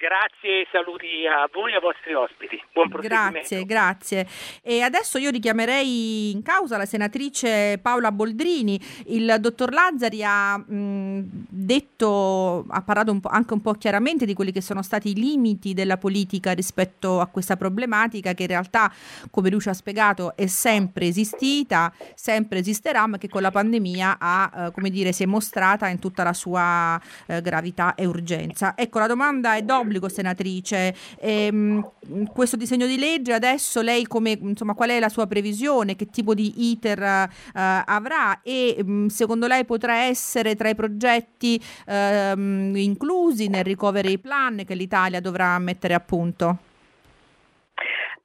Grazie 0.00 0.62
e 0.62 0.66
saluti 0.72 1.26
a 1.26 1.46
voi 1.52 1.72
e 1.72 1.74
ai 1.74 1.80
vostri 1.82 2.14
ospiti. 2.14 2.58
Buon 2.72 2.88
proseguimento. 2.88 3.32
Grazie, 3.32 3.64
grazie. 3.66 4.26
E 4.62 4.80
adesso 4.80 5.18
io 5.18 5.28
richiamerei 5.28 6.30
in 6.30 6.42
causa 6.42 6.78
la 6.78 6.86
senatrice 6.86 7.78
Paola 7.82 8.10
Boldrini. 8.10 8.80
Il 9.08 9.36
dottor 9.40 9.70
Lazzari 9.70 10.24
ha 10.24 10.56
mh, 10.56 11.20
detto, 11.50 12.64
ha 12.66 12.80
parlato 12.80 13.12
un 13.12 13.20
anche 13.24 13.52
un 13.52 13.60
po' 13.60 13.74
chiaramente 13.74 14.24
di 14.24 14.32
quelli 14.32 14.52
che 14.52 14.62
sono 14.62 14.80
stati 14.80 15.10
i 15.10 15.14
limiti 15.14 15.74
della 15.74 15.98
politica 15.98 16.52
rispetto 16.52 17.20
a 17.20 17.26
questa 17.26 17.58
problematica 17.58 18.32
che 18.32 18.44
in 18.44 18.48
realtà, 18.48 18.90
come 19.30 19.50
lui 19.50 19.60
ci 19.60 19.68
ha 19.68 19.74
spiegato, 19.74 20.34
è 20.34 20.46
sempre 20.46 21.08
esistita, 21.08 21.92
sempre 22.14 22.60
esisterà, 22.60 23.06
ma 23.06 23.18
che 23.18 23.28
con 23.28 23.42
la 23.42 23.50
pandemia 23.50 24.16
ha, 24.18 24.50
eh, 24.54 24.70
come 24.72 24.88
dire, 24.88 25.12
si 25.12 25.24
è 25.24 25.26
mostrata 25.26 25.88
in 25.88 25.98
tutta 25.98 26.22
la 26.22 26.32
sua 26.32 26.98
eh, 27.26 27.42
gravità 27.42 27.94
e 27.94 28.06
urgenza. 28.06 28.72
Ecco, 28.74 28.98
la 28.98 29.06
domanda 29.06 29.56
è 29.56 29.62
dopo 29.62 29.88
obbligo, 29.90 30.08
senatrice. 30.08 30.94
Ehm, 31.18 31.90
questo 32.32 32.56
disegno 32.56 32.86
di 32.86 32.96
legge 32.96 33.32
adesso 33.32 33.82
lei 33.82 34.06
come, 34.06 34.38
insomma, 34.40 34.74
qual 34.74 34.90
è 34.90 35.00
la 35.00 35.08
sua 35.08 35.26
previsione? 35.26 35.96
Che 35.96 36.06
tipo 36.06 36.34
di 36.34 36.70
iter 36.70 37.02
eh, 37.02 37.28
avrà? 37.52 38.40
E 38.42 38.78
mm, 38.82 39.08
secondo 39.08 39.46
lei 39.48 39.64
potrà 39.64 40.04
essere 40.04 40.54
tra 40.54 40.68
i 40.68 40.74
progetti 40.74 41.60
ehm, 41.86 42.74
inclusi 42.76 43.48
nel 43.48 43.64
recovery 43.64 44.18
plan 44.18 44.62
che 44.64 44.74
l'Italia 44.74 45.20
dovrà 45.20 45.58
mettere 45.58 45.94
a 45.94 46.00
punto? 46.00 46.69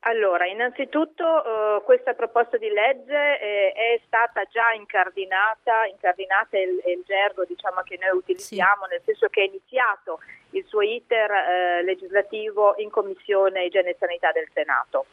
Allora, 0.07 0.45
innanzitutto 0.45 1.23
eh, 1.25 1.83
questa 1.83 2.13
proposta 2.13 2.57
di 2.57 2.69
legge 2.69 3.39
eh, 3.39 3.71
è 3.71 4.01
stata 4.05 4.43
già 4.43 4.71
incardinata, 4.71 5.85
incardinata 5.85 6.57
è 6.57 6.59
il, 6.59 6.79
è 6.83 6.89
il 6.91 7.03
gergo 7.07 7.43
diciamo, 7.43 7.81
che 7.81 7.97
noi 7.99 8.15
utilizziamo, 8.15 8.83
sì. 8.85 8.91
nel 8.91 9.01
senso 9.03 9.27
che 9.29 9.41
è 9.41 9.45
iniziato 9.45 10.19
il 10.51 10.63
suo 10.67 10.81
iter 10.81 11.31
eh, 11.31 11.83
legislativo 11.83 12.75
in 12.77 12.91
Commissione 12.91 13.65
Igiene 13.65 13.89
e 13.89 13.95
Sanità 13.97 14.31
del 14.31 14.47
Senato. 14.53 15.05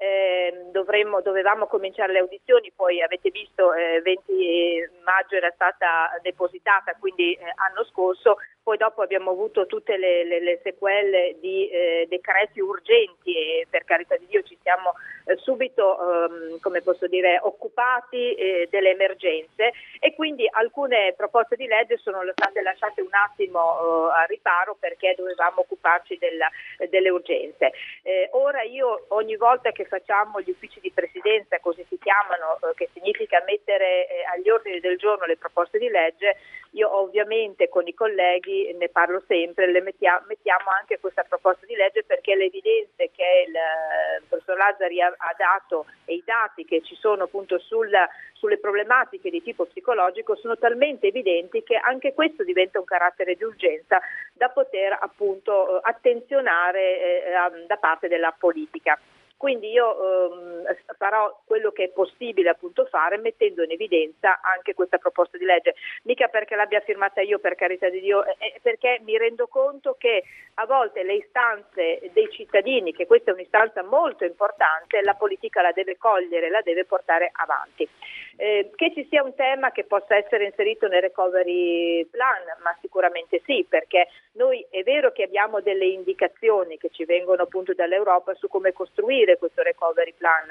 Eh, 0.00 0.68
dovremmo, 0.70 1.20
dovevamo 1.22 1.66
cominciare 1.66 2.12
le 2.12 2.20
audizioni, 2.20 2.70
poi 2.70 3.02
avete 3.02 3.30
visto 3.30 3.74
eh, 3.74 4.00
20 4.00 4.90
maggio 5.02 5.34
era 5.34 5.50
stata 5.50 6.16
depositata, 6.22 6.94
quindi 7.00 7.32
eh, 7.32 7.40
anno 7.56 7.82
scorso, 7.82 8.36
poi 8.62 8.76
dopo 8.76 9.02
abbiamo 9.02 9.32
avuto 9.32 9.66
tutte 9.66 9.96
le, 9.96 10.24
le, 10.24 10.40
le 10.40 10.60
sequelle 10.62 11.36
di 11.40 11.68
eh, 11.68 12.06
decreti 12.08 12.60
urgenti 12.60 13.34
e 13.34 13.66
per 13.68 13.82
carità 13.84 14.16
di 14.16 14.26
Dio 14.26 14.42
ci 14.42 14.56
siamo 14.62 14.92
eh, 15.24 15.36
subito 15.38 15.98
ehm, 15.98 16.60
come 16.60 16.80
posso 16.82 17.08
dire, 17.08 17.40
occupati 17.42 18.34
eh, 18.34 18.68
delle 18.70 18.90
emergenze 18.90 19.72
e 19.98 20.14
quindi 20.14 20.46
alcune 20.48 21.12
proposte 21.16 21.56
di 21.56 21.66
legge 21.66 21.96
sono 21.96 22.20
state 22.30 22.62
lasciate 22.62 23.00
un 23.00 23.14
attimo 23.26 24.08
a 24.10 24.22
riparo 24.24 24.76
perché 24.78 25.14
dovevamo 25.16 25.62
occuparci 25.62 26.18
della, 26.18 26.48
delle 26.88 27.08
urgenze. 27.08 27.72
Ora 28.32 28.62
io 28.62 29.06
ogni 29.08 29.36
volta 29.36 29.70
che 29.72 29.86
facciamo 29.88 30.40
gli 30.40 30.50
uffici 30.50 30.78
di 30.80 30.92
presidenza, 30.92 31.58
così 31.58 31.84
si 31.88 31.98
chiamano, 31.98 32.58
eh, 32.62 32.74
che 32.74 32.88
significa 32.92 33.42
mettere 33.44 34.06
agli 34.32 34.48
ordini 34.48 34.80
del 34.80 34.96
giorno 34.96 35.24
le 35.24 35.36
proposte 35.36 35.78
di 35.78 35.88
legge, 35.88 36.36
io 36.72 36.94
ovviamente 36.94 37.68
con 37.68 37.86
i 37.86 37.94
colleghi 37.94 38.72
ne 38.74 38.88
parlo 38.88 39.22
sempre, 39.26 39.70
le 39.70 39.80
mettiamo, 39.80 40.24
mettiamo 40.28 40.68
anche 40.78 40.98
questa 41.00 41.22
proposta 41.22 41.64
di 41.66 41.74
legge 41.74 42.04
perché 42.04 42.34
le 42.34 42.44
evidenze 42.44 43.10
che 43.10 43.44
il, 43.46 43.54
il 44.20 44.24
professor 44.28 44.56
Lazzari 44.56 45.00
ha, 45.00 45.06
ha, 45.06 45.34
dato 45.36 45.86
e 46.04 46.14
i 46.14 46.22
dati 46.24 46.64
che 46.64 46.82
ci 46.82 46.94
sono 46.94 47.24
appunto 47.24 47.58
sul, 47.58 47.90
sulle 48.32 48.58
problematiche 48.58 49.30
di 49.30 49.42
tipo 49.42 49.64
psicologico 49.64 50.36
sono 50.36 50.58
talmente 50.58 51.06
evidenti 51.06 51.62
che 51.62 51.76
anche 51.76 52.12
questo 52.12 52.44
diventa 52.44 52.78
un 52.78 52.84
carattere 52.84 53.34
di 53.34 53.44
urgenza 53.44 54.00
da 54.32 54.50
poter 54.50 54.96
appunto 55.00 55.78
attenzionare 55.78 57.24
eh, 57.24 57.66
da 57.66 57.76
parte 57.76 58.08
della 58.08 58.34
politica. 58.38 58.98
Quindi 59.38 59.70
io 59.70 60.32
ehm, 60.32 60.76
farò 60.98 61.40
quello 61.46 61.70
che 61.70 61.84
è 61.84 61.88
possibile 61.90 62.48
appunto 62.48 62.86
fare 62.86 63.18
mettendo 63.18 63.62
in 63.62 63.70
evidenza 63.70 64.40
anche 64.42 64.74
questa 64.74 64.98
proposta 64.98 65.38
di 65.38 65.44
legge, 65.44 65.76
mica 66.02 66.26
perché 66.26 66.56
l'abbia 66.56 66.80
firmata 66.80 67.20
io 67.20 67.38
per 67.38 67.54
carità 67.54 67.88
di 67.88 68.00
Dio, 68.00 68.24
è 68.24 68.58
perché 68.60 69.00
mi 69.04 69.16
rendo 69.16 69.46
conto 69.46 69.94
che 69.96 70.24
a 70.54 70.66
volte 70.66 71.04
le 71.04 71.14
istanze 71.14 72.10
dei 72.12 72.28
cittadini, 72.32 72.92
che 72.92 73.06
questa 73.06 73.30
è 73.30 73.34
un'istanza 73.34 73.84
molto 73.84 74.24
importante, 74.24 75.02
la 75.02 75.14
politica 75.14 75.62
la 75.62 75.70
deve 75.70 75.96
cogliere, 75.96 76.50
la 76.50 76.62
deve 76.62 76.84
portare 76.84 77.30
avanti. 77.32 77.88
Eh, 78.40 78.70
che 78.76 78.92
ci 78.94 79.04
sia 79.10 79.24
un 79.24 79.34
tema 79.34 79.72
che 79.72 79.82
possa 79.82 80.14
essere 80.14 80.44
inserito 80.44 80.86
nel 80.86 81.00
recovery 81.00 82.04
plan, 82.04 82.44
ma 82.62 82.72
sicuramente 82.80 83.42
sì, 83.44 83.66
perché 83.68 84.06
noi 84.34 84.64
è 84.70 84.84
vero 84.84 85.10
che 85.10 85.24
abbiamo 85.24 85.60
delle 85.60 85.86
indicazioni 85.86 86.78
che 86.78 86.88
ci 86.92 87.04
vengono 87.04 87.42
appunto 87.42 87.74
dall'Europa 87.74 88.34
su 88.34 88.46
come 88.46 88.72
costruire 88.72 89.38
questo 89.38 89.62
recovery 89.62 90.14
plan, 90.16 90.46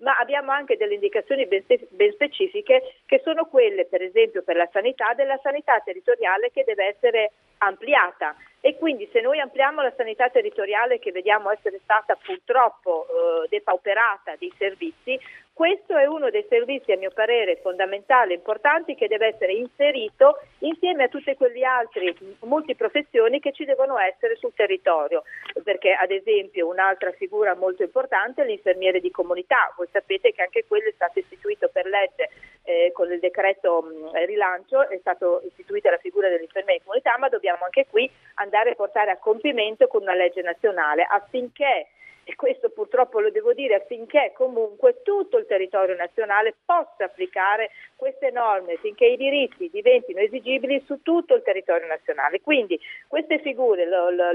ma 0.00 0.18
abbiamo 0.18 0.52
anche 0.52 0.76
delle 0.76 0.92
indicazioni 0.92 1.46
ben, 1.46 1.64
ben 1.88 2.12
specifiche 2.12 2.96
che 3.06 3.22
sono 3.24 3.46
quelle, 3.46 3.86
per 3.86 4.02
esempio, 4.02 4.42
per 4.42 4.56
la 4.56 4.68
sanità, 4.70 5.14
della 5.14 5.38
sanità 5.42 5.80
territoriale 5.80 6.50
che 6.50 6.64
deve 6.64 6.88
essere 6.88 7.32
ampliata. 7.60 8.36
E 8.62 8.76
quindi 8.76 9.08
se 9.10 9.22
noi 9.22 9.40
ampliamo 9.40 9.80
la 9.80 9.92
sanità 9.96 10.28
territoriale 10.28 10.98
che 10.98 11.12
vediamo 11.12 11.50
essere 11.50 11.80
stata 11.82 12.18
purtroppo 12.22 13.06
eh, 13.06 13.48
depauperata 13.48 14.36
dei 14.38 14.52
servizi, 14.58 15.18
questo 15.60 15.94
è 15.94 16.06
uno 16.06 16.30
dei 16.30 16.46
servizi 16.48 16.90
a 16.90 16.96
mio 16.96 17.10
parere 17.10 17.58
fondamentali, 17.60 18.32
importanti, 18.32 18.94
che 18.94 19.08
deve 19.08 19.26
essere 19.26 19.52
inserito 19.52 20.40
insieme 20.60 21.04
a 21.04 21.08
tutte 21.08 21.36
quelle 21.36 21.62
altre 21.66 22.14
multiprofessioni 22.44 23.40
che 23.40 23.52
ci 23.52 23.66
devono 23.66 23.98
essere 23.98 24.36
sul 24.36 24.54
territorio, 24.54 25.22
perché 25.62 25.92
ad 25.92 26.12
esempio 26.12 26.66
un'altra 26.66 27.12
figura 27.12 27.54
molto 27.54 27.82
importante 27.82 28.40
è 28.40 28.46
l'infermiere 28.46 29.00
di 29.00 29.10
comunità, 29.10 29.70
voi 29.76 29.86
sapete 29.92 30.32
che 30.32 30.40
anche 30.40 30.64
quello 30.66 30.88
è 30.88 30.92
stato 30.94 31.18
istituito 31.18 31.68
per 31.68 31.84
legge 31.84 32.30
eh, 32.64 32.90
con 32.94 33.12
il 33.12 33.18
decreto 33.18 33.82
mh, 33.82 34.24
rilancio, 34.24 34.88
è 34.88 34.96
stata 35.00 35.26
istituita 35.46 35.90
la 35.90 35.98
figura 35.98 36.30
dell'infermiere 36.30 36.78
di 36.78 36.84
comunità, 36.84 37.16
ma 37.18 37.28
dobbiamo 37.28 37.64
anche 37.64 37.84
qui 37.86 38.10
andare 38.36 38.70
a 38.70 38.74
portare 38.76 39.10
a 39.10 39.18
compimento 39.18 39.88
con 39.88 40.00
una 40.00 40.14
legge 40.14 40.40
nazionale 40.40 41.06
affinché 41.06 41.88
e 42.30 42.36
questo 42.36 42.70
purtroppo 42.70 43.18
lo 43.18 43.30
devo 43.30 43.52
dire 43.52 43.74
affinché 43.74 44.30
comunque 44.36 45.02
tutto 45.02 45.36
il 45.36 45.46
territorio 45.46 45.96
nazionale 45.96 46.54
possa 46.64 47.04
applicare 47.04 47.70
queste 47.96 48.30
norme, 48.30 48.76
finché 48.76 49.06
i 49.06 49.16
diritti 49.16 49.68
diventino 49.68 50.20
esigibili 50.20 50.80
su 50.86 51.02
tutto 51.02 51.34
il 51.34 51.42
territorio 51.42 51.88
nazionale. 51.88 52.40
Quindi 52.40 52.78
queste 53.08 53.40
figure, 53.40 53.84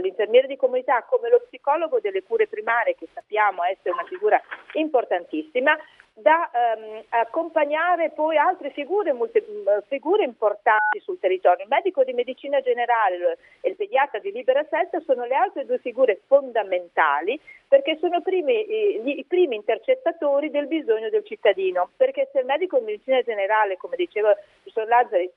l'infermiere 0.02 0.48
di 0.48 0.58
comunità 0.58 1.04
come 1.04 1.30
lo 1.30 1.42
psicologo 1.48 2.00
delle 2.02 2.24
cure 2.24 2.48
primarie, 2.48 2.96
che 2.96 3.08
sappiamo 3.14 3.64
essere 3.64 3.92
una 3.92 4.04
figura 4.04 4.42
importantissima, 4.74 5.78
da 6.18 6.50
ehm, 6.50 7.04
accompagnare 7.10 8.12
poi 8.12 8.38
altre 8.38 8.70
figure, 8.70 9.12
molte, 9.12 9.44
figure, 9.88 10.24
importanti 10.24 11.02
sul 11.02 11.20
territorio. 11.20 11.66
Il 11.66 11.70
medico 11.70 12.06
di 12.06 12.14
medicina 12.14 12.62
generale 12.62 13.38
e 13.60 13.70
il 13.70 13.76
pediatra 13.76 14.20
di 14.20 14.32
libera 14.32 14.64
scelta 14.64 15.02
sono 15.02 15.26
le 15.26 15.36
altre 15.36 15.66
due 15.66 15.78
figure 15.80 16.22
fondamentali 16.26 17.38
perché 17.68 17.98
sono 18.00 18.22
primi, 18.22 18.54
i, 18.54 19.20
i, 19.20 19.26
primi 19.26 19.58
intercettatori 19.58 20.50
del 20.50 20.68
bisogno 20.68 21.10
del 21.10 21.26
cittadino. 21.26 21.90
Perché 21.98 22.30
se 22.32 22.40
il 22.40 22.46
medico 22.46 22.80
di 22.80 22.86
medicina 22.86 23.22
generale, 23.22 23.76
come 23.76 23.98
diceva 23.98 24.30
il 24.30 24.38
professor 24.62 24.88
Lazzari, 24.88 25.30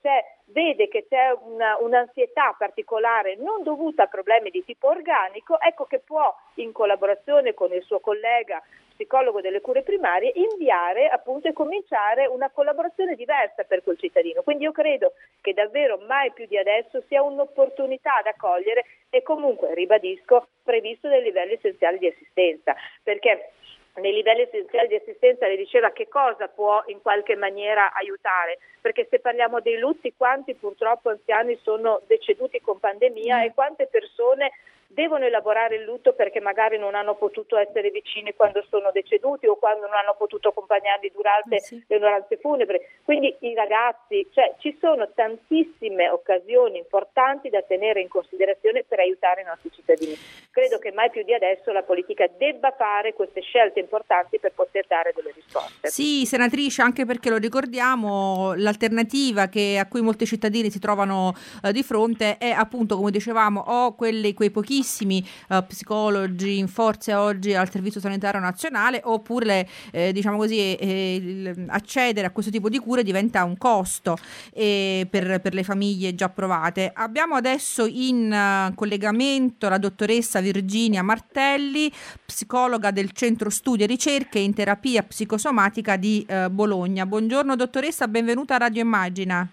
vede 0.45 0.87
che 0.87 1.05
c'è 1.09 1.35
una, 1.41 1.77
un'ansietà 1.81 2.55
particolare 2.57 3.35
non 3.35 3.63
dovuta 3.63 4.03
a 4.03 4.07
problemi 4.07 4.49
di 4.49 4.63
tipo 4.63 4.87
organico, 4.87 5.59
ecco 5.59 5.83
che 5.83 5.99
può 5.99 6.33
in 6.55 6.71
collaborazione 6.71 7.53
con 7.53 7.73
il 7.73 7.83
suo 7.83 7.99
collega 7.99 8.63
psicologo 8.99 9.39
delle 9.39 9.61
cure 9.61 9.81
primarie, 9.81 10.33
inviare 10.35 11.07
appunto 11.07 11.47
e 11.47 11.53
cominciare 11.53 12.27
una 12.27 12.49
collaborazione 12.49 13.15
diversa 13.15 13.63
per 13.63 13.81
quel 13.81 13.97
cittadino. 13.97 14.41
Quindi 14.41 14.65
io 14.65 14.73
credo 14.73 15.13
che 15.39 15.53
davvero 15.53 15.97
mai 16.05 16.33
più 16.33 16.45
di 16.47 16.57
adesso 16.57 17.01
sia 17.07 17.23
un'opportunità 17.23 18.19
da 18.25 18.33
cogliere 18.37 18.83
e 19.09 19.23
comunque, 19.23 19.73
ribadisco, 19.73 20.49
previsto 20.61 21.07
dai 21.07 21.21
livelli 21.21 21.53
essenziali 21.53 21.97
di 21.97 22.07
assistenza, 22.07 22.75
perché 23.01 23.51
nei 23.95 24.13
livelli 24.13 24.41
essenziali 24.41 24.89
di 24.89 24.95
assistenza 24.95 25.47
le 25.47 25.55
diceva 25.55 25.91
che 25.91 26.09
cosa 26.09 26.49
può 26.49 26.83
in 26.87 27.01
qualche 27.01 27.35
maniera 27.37 27.93
aiutare, 27.93 28.59
perché 28.81 29.07
se 29.09 29.19
parliamo 29.19 29.61
dei 29.61 29.77
lutti, 29.77 30.13
quanti 30.15 30.55
purtroppo 30.55 31.09
anziani 31.09 31.57
sono 31.63 32.01
deceduti 32.05 32.59
con 32.59 32.79
pandemia 32.79 33.37
mm. 33.37 33.41
e 33.41 33.53
quante 33.53 33.87
persone 33.87 34.51
devono 34.91 35.23
elaborare 35.23 35.75
il 35.75 35.83
lutto 35.83 36.13
perché 36.13 36.39
magari 36.39 36.79
non 36.79 36.95
hanno 36.95 37.13
potuto 37.13 37.57
essere 37.57 37.91
vicini 37.91 38.33
quando 38.33 38.65
sono 38.69 38.89
deceduti 38.91 39.45
o 39.45 39.55
quando 39.55 39.85
non 39.85 39.93
hanno 39.93 40.15
potuto 40.17 40.49
accompagnarli 40.49 41.11
durante 41.13 41.55
eh 41.57 41.59
sì. 41.59 41.83
le 41.87 41.95
onoranze 41.97 42.37
funebri. 42.37 42.79
Quindi 43.03 43.35
i 43.41 43.53
ragazzi, 43.53 44.27
cioè 44.33 44.55
ci 44.57 44.75
sono 44.81 45.07
tantissime 45.13 46.09
occasioni 46.09 46.79
importanti 46.79 47.49
da 47.49 47.61
tenere 47.61 48.01
in 48.01 48.07
considerazione 48.07 48.83
per 48.83 48.99
aiutare 48.99 49.41
i 49.41 49.45
nostri 49.45 49.69
cittadini. 49.71 50.17
Credo 50.49 50.79
che 50.79 50.91
mai 50.91 51.11
più 51.11 51.23
di 51.23 51.35
adesso 51.35 51.71
la 51.71 51.83
politica 51.83 52.27
debba 52.37 52.71
fare 52.71 53.13
queste 53.13 53.41
scelte 53.41 53.79
importanti 53.79 54.39
per 54.39 54.53
poter 54.53 54.87
dare 54.87 55.13
delle 55.15 55.31
risposte. 55.35 55.87
Sì, 55.87 56.25
senatrice, 56.25 56.81
anche 56.81 57.05
perché 57.05 57.29
lo 57.29 57.37
ricordiamo, 57.37 58.53
l'alternativa 58.55 59.47
che, 59.49 59.77
a 59.79 59.87
cui 59.87 60.01
molti 60.01 60.25
cittadini 60.25 60.71
si 60.71 60.79
trovano 60.79 61.33
eh, 61.63 61.71
di 61.71 61.83
fronte 61.83 62.37
è 62.39 62.49
appunto, 62.49 62.95
come 62.95 63.11
dicevamo, 63.11 63.63
o 63.67 63.93
quelli, 63.93 64.33
quei 64.33 64.49
pochissimi 64.49 64.77
pochissimi 64.79 65.23
uh, 65.49 65.65
psicologi 65.65 66.57
in 66.57 66.67
forza 66.67 67.21
oggi 67.21 67.53
al 67.53 67.69
Servizio 67.69 67.99
Sanitario 67.99 68.39
Nazionale 68.39 69.01
oppure 69.03 69.67
eh, 69.91 70.13
diciamo 70.13 70.37
così 70.37 70.75
eh, 70.75 71.53
accedere 71.67 72.27
a 72.27 72.31
questo 72.31 72.51
tipo 72.51 72.69
di 72.69 72.79
cure 72.79 73.03
diventa 73.03 73.43
un 73.43 73.57
costo 73.57 74.15
eh, 74.53 75.05
per, 75.09 75.41
per, 75.41 75.53
le 75.53 75.63
famiglie 75.63 76.15
già 76.15 76.29
provate. 76.29 76.91
Abbiamo 76.93 77.35
adesso 77.35 77.85
in 77.85 78.31
uh, 78.31 78.73
collegamento 78.73 79.67
la 79.67 79.77
dottoressa 79.77 80.39
Virginia 80.39 81.03
Martelli, 81.03 81.91
psicologa 82.25 82.91
del 82.91 83.11
Centro 83.11 83.49
Studi 83.49 83.83
e 83.83 83.87
Ricerche 83.87 84.39
in 84.39 84.53
Terapia 84.53 85.03
Psicosomatica 85.03 85.97
di 85.97 86.25
uh, 86.29 86.49
Bologna. 86.49 87.05
Buongiorno 87.05 87.55
dottoressa, 87.55 88.07
benvenuta 88.07 88.55
a 88.55 88.59
Radio 88.59 88.81
Immagina. 88.81 89.47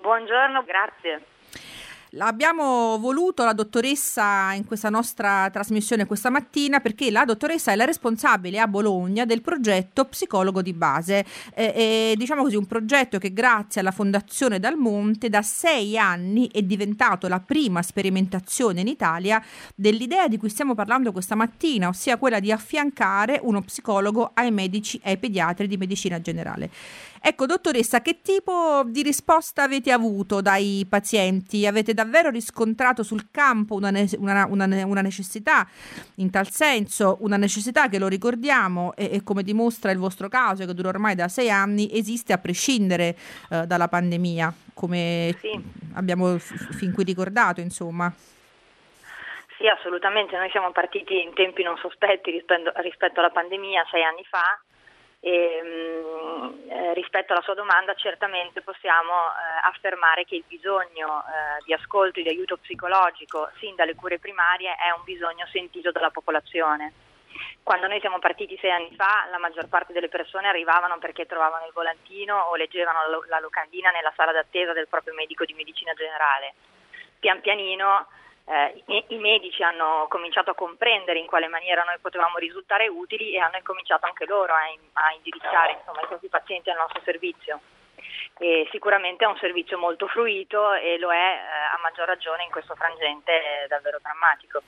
Buongiorno, 0.00 0.62
grazie. 0.64 1.37
L'abbiamo 2.12 2.96
voluto 2.98 3.44
la 3.44 3.52
dottoressa 3.52 4.54
in 4.54 4.64
questa 4.64 4.88
nostra 4.88 5.50
trasmissione 5.50 6.06
questa 6.06 6.30
mattina 6.30 6.80
perché 6.80 7.10
la 7.10 7.26
dottoressa 7.26 7.72
è 7.72 7.76
la 7.76 7.84
responsabile 7.84 8.58
a 8.60 8.66
Bologna 8.66 9.26
del 9.26 9.42
progetto 9.42 10.06
Psicologo 10.06 10.62
di 10.62 10.72
Base. 10.72 11.26
Eh, 11.52 11.64
eh, 11.64 12.14
diciamo 12.16 12.42
così, 12.42 12.56
un 12.56 12.64
progetto 12.64 13.18
che 13.18 13.34
grazie 13.34 13.82
alla 13.82 13.90
Fondazione 13.90 14.58
Dal 14.58 14.76
Monte 14.76 15.28
da 15.28 15.42
sei 15.42 15.98
anni 15.98 16.48
è 16.50 16.62
diventato 16.62 17.28
la 17.28 17.40
prima 17.40 17.82
sperimentazione 17.82 18.80
in 18.80 18.88
Italia 18.88 19.44
dell'idea 19.74 20.28
di 20.28 20.38
cui 20.38 20.48
stiamo 20.48 20.74
parlando 20.74 21.12
questa 21.12 21.34
mattina, 21.34 21.88
ossia 21.88 22.16
quella 22.16 22.40
di 22.40 22.50
affiancare 22.50 23.38
uno 23.42 23.60
psicologo 23.60 24.30
ai 24.32 24.50
medici 24.50 24.98
e 25.02 25.10
ai 25.10 25.18
pediatri 25.18 25.66
di 25.66 25.76
medicina 25.76 26.22
generale. 26.22 26.70
Ecco, 27.20 27.46
dottoressa, 27.46 28.00
che 28.00 28.20
tipo 28.22 28.82
di 28.86 29.02
risposta 29.02 29.64
avete 29.64 29.90
avuto 29.90 30.40
dai 30.40 30.86
pazienti? 30.88 31.66
Avete 31.66 31.94
davvero 31.94 32.30
riscontrato 32.30 33.02
sul 33.02 33.30
campo 33.30 33.74
una, 33.74 33.90
una, 34.18 34.46
una, 34.46 34.86
una 34.86 35.00
necessità 35.00 35.66
in 36.16 36.30
tal 36.30 36.48
senso, 36.50 37.18
una 37.20 37.36
necessità 37.36 37.88
che 37.88 37.98
lo 37.98 38.08
ricordiamo 38.08 38.94
e, 38.94 39.08
e, 39.12 39.22
come 39.24 39.42
dimostra 39.42 39.90
il 39.90 39.98
vostro 39.98 40.28
caso, 40.28 40.64
che 40.64 40.74
dura 40.74 40.88
ormai 40.88 41.14
da 41.14 41.28
sei 41.28 41.50
anni, 41.50 41.88
esiste 41.92 42.32
a 42.32 42.38
prescindere 42.38 43.16
eh, 43.50 43.66
dalla 43.66 43.88
pandemia, 43.88 44.52
come 44.74 45.36
sì. 45.40 45.60
abbiamo 45.94 46.38
f- 46.38 46.76
fin 46.76 46.92
qui 46.92 47.04
ricordato, 47.04 47.60
insomma. 47.60 48.12
Sì, 49.56 49.66
assolutamente. 49.66 50.36
Noi 50.36 50.50
siamo 50.50 50.70
partiti 50.70 51.20
in 51.20 51.34
tempi 51.34 51.64
non 51.64 51.76
sospetti 51.78 52.30
rispetto, 52.30 52.72
rispetto 52.76 53.18
alla 53.18 53.30
pandemia 53.30 53.84
sei 53.90 54.04
anni 54.04 54.24
fa 54.30 54.60
e, 55.20 55.62
mh, 55.62 56.70
eh, 56.70 56.94
rispetto 56.94 57.32
alla 57.32 57.42
sua 57.42 57.54
domanda 57.54 57.94
certamente 57.94 58.60
possiamo 58.62 59.12
eh, 59.12 59.66
affermare 59.68 60.24
che 60.24 60.36
il 60.36 60.44
bisogno 60.46 61.24
eh, 61.24 61.62
di 61.64 61.72
ascolto 61.72 62.20
e 62.20 62.22
di 62.22 62.28
aiuto 62.28 62.56
psicologico 62.56 63.50
sin 63.58 63.74
dalle 63.74 63.94
cure 63.94 64.18
primarie 64.18 64.74
è 64.76 64.90
un 64.96 65.02
bisogno 65.04 65.46
sentito 65.50 65.90
dalla 65.90 66.10
popolazione. 66.10 66.92
Quando 67.62 67.86
noi 67.86 68.00
siamo 68.00 68.18
partiti 68.18 68.56
sei 68.60 68.70
anni 68.70 68.94
fa, 68.96 69.26
la 69.30 69.38
maggior 69.38 69.68
parte 69.68 69.92
delle 69.92 70.08
persone 70.08 70.48
arrivavano 70.48 70.98
perché 70.98 71.26
trovavano 71.26 71.66
il 71.66 71.72
volantino 71.72 72.34
o 72.34 72.56
leggevano 72.56 73.00
la 73.28 73.38
locandina 73.40 73.90
nella 73.90 74.12
sala 74.16 74.32
d'attesa 74.32 74.72
del 74.72 74.88
proprio 74.88 75.14
medico 75.14 75.44
di 75.44 75.52
medicina 75.52 75.92
generale. 75.92 76.54
Pian 77.18 77.40
pianino 77.40 78.06
eh, 78.48 78.82
i, 79.08 79.18
medici 79.18 79.62
hanno 79.62 80.06
cominciato 80.08 80.50
a 80.50 80.54
comprendere 80.54 81.18
in 81.18 81.26
quale 81.26 81.48
maniera 81.48 81.84
noi 81.84 81.98
potevamo 82.00 82.38
risultare 82.38 82.88
utili 82.88 83.34
e 83.34 83.38
hanno 83.38 83.58
cominciato 83.62 84.06
anche 84.06 84.24
loro 84.24 84.54
a, 84.54 84.64
a 85.04 85.12
indirizzare 85.14 85.76
insomma, 85.78 86.00
i 86.02 86.06
propri 86.06 86.28
pazienti 86.28 86.70
al 86.70 86.78
nostro 86.78 87.02
servizio. 87.04 87.60
E 88.38 88.66
sicuramente 88.70 89.24
è 89.24 89.28
un 89.28 89.36
servizio 89.36 89.78
molto 89.78 90.06
fruito 90.06 90.72
e 90.72 90.96
lo 90.98 91.12
è 91.12 91.16
eh, 91.16 91.76
a 91.76 91.78
maggior 91.82 92.06
ragione 92.06 92.44
in 92.44 92.50
questo 92.50 92.74
frangente 92.74 93.66
davvero 93.68 93.98
drammatico. 94.00 94.62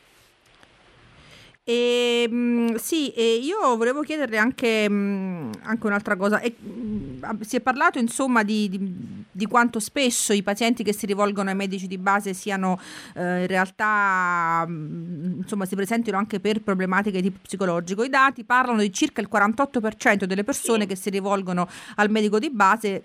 E, 1.64 2.27
mh, 2.29 2.75
sì, 2.75 3.12
e 3.12 3.37
io 3.37 3.77
volevo 3.77 4.03
chiederle 4.03 4.37
anche, 4.37 4.88
mh, 4.90 5.61
anche 5.62 5.87
un'altra 5.87 6.16
cosa. 6.16 6.40
E, 6.40 6.51
mh, 6.51 7.40
si 7.43 7.57
è 7.57 7.61
parlato 7.61 7.99
insomma 7.99 8.43
di, 8.43 8.69
di, 8.69 9.19
di, 9.31 9.47
quanto 9.47 9.81
spesso 9.81 10.33
i 10.33 10.43
pazienti 10.43 10.83
che 10.83 10.93
si 10.93 11.07
rivolgono 11.07 11.51
ai 11.51 11.57
medici 11.57 11.87
di 11.87 11.99
base 11.99 12.35
siano 12.35 12.79
eh, 13.14 13.40
in 13.40 13.47
realtà 13.47 14.66
insomma 14.69 15.64
si 15.64 15.75
presentino 15.75 16.16
anche 16.16 16.40
per 16.40 16.61
problematiche 16.61 17.21
di 17.21 17.29
tipo 17.31 17.38
psicologico. 17.43 18.03
I 18.05 18.09
dati 18.09 18.45
parlano 18.45 18.81
di 18.81 18.93
circa 18.93 19.21
il 19.21 19.29
48% 19.33 20.25
delle 20.25 20.45
persone 20.45 20.87
che 20.87 20.97
si 20.97 21.11
rivolgono 21.11 21.69
al 21.97 22.11
medico 22.11 22.38
di 22.38 22.51
base 22.51 23.03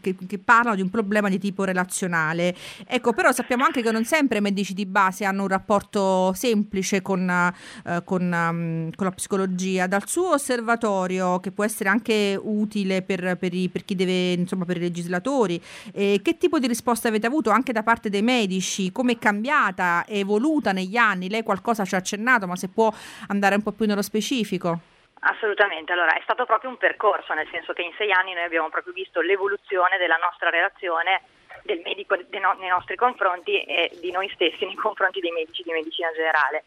che, 0.00 0.16
che 0.26 0.38
parlano 0.38 0.76
di 0.76 0.82
un 0.82 0.90
problema 0.90 1.28
di 1.28 1.38
tipo 1.38 1.64
relazionale. 1.64 2.54
Ecco, 2.86 3.12
però 3.12 3.32
sappiamo 3.32 3.64
anche 3.64 3.82
che 3.82 3.90
non 3.90 4.04
sempre 4.04 4.38
i 4.38 4.40
medici 4.40 4.74
di 4.74 4.86
base 4.86 5.24
hanno 5.24 5.42
un 5.42 5.48
rapporto 5.48 6.32
semplice 6.34 7.02
con, 7.02 7.28
eh, 7.28 8.02
con, 8.04 8.22
um, 8.22 8.90
con 8.94 9.06
la 9.06 9.12
psicologia. 9.12 9.86
Dal 9.86 10.06
suo 10.06 10.32
osservatorio, 10.32 11.40
che 11.40 11.50
può 11.50 11.64
essere 11.64 11.88
anche 11.88 12.38
utile 12.40 13.02
per, 13.02 13.36
per, 13.36 13.54
i, 13.54 13.68
per 13.68 13.84
chi 13.84 13.94
deve, 13.94 14.32
insomma, 14.32 14.64
per 14.64 14.76
i 14.82 14.90
legislatori, 14.98 15.60
eh, 15.94 16.20
che 16.22 16.36
tipo 16.36 16.58
di 16.58 16.66
risposta 16.66 17.08
avete 17.08 17.26
avuto 17.26 17.50
anche 17.50 17.72
da 17.72 17.82
parte 17.82 18.10
dei 18.10 18.22
medici? 18.22 18.92
Come 18.92 19.12
è 19.12 19.18
cambiata, 19.18 20.04
è 20.04 20.18
evoluta 20.18 20.72
negli 20.72 20.96
anni? 20.96 21.28
Lei 21.28 21.42
qualcosa 21.42 21.84
ci 21.84 21.94
ha 21.94 21.98
accennato, 21.98 22.46
ma 22.46 22.56
se 22.56 22.68
può 22.68 22.92
andare 23.28 23.54
un 23.54 23.62
po' 23.62 23.72
più 23.72 23.86
nello 23.86 24.02
specifico. 24.02 24.80
Assolutamente, 25.20 25.92
allora 25.92 26.14
è 26.14 26.20
stato 26.22 26.44
proprio 26.44 26.70
un 26.70 26.76
percorso, 26.76 27.34
nel 27.34 27.48
senso 27.50 27.72
che 27.72 27.82
in 27.82 27.92
sei 27.96 28.12
anni 28.12 28.34
noi 28.34 28.44
abbiamo 28.44 28.68
proprio 28.68 28.92
visto 28.92 29.20
l'evoluzione 29.20 29.98
della 29.98 30.16
nostra 30.16 30.48
relazione 30.48 31.22
del 31.64 31.80
medico 31.82 32.14
no, 32.14 32.54
nei 32.58 32.68
nostri 32.68 32.94
confronti 32.94 33.62
e 33.62 33.90
di 34.00 34.12
noi 34.12 34.30
stessi 34.34 34.64
nei 34.64 34.76
confronti 34.76 35.20
dei 35.20 35.32
medici 35.32 35.62
di 35.62 35.72
medicina 35.72 36.10
generale. 36.12 36.64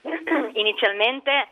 Inizialmente 0.58 1.48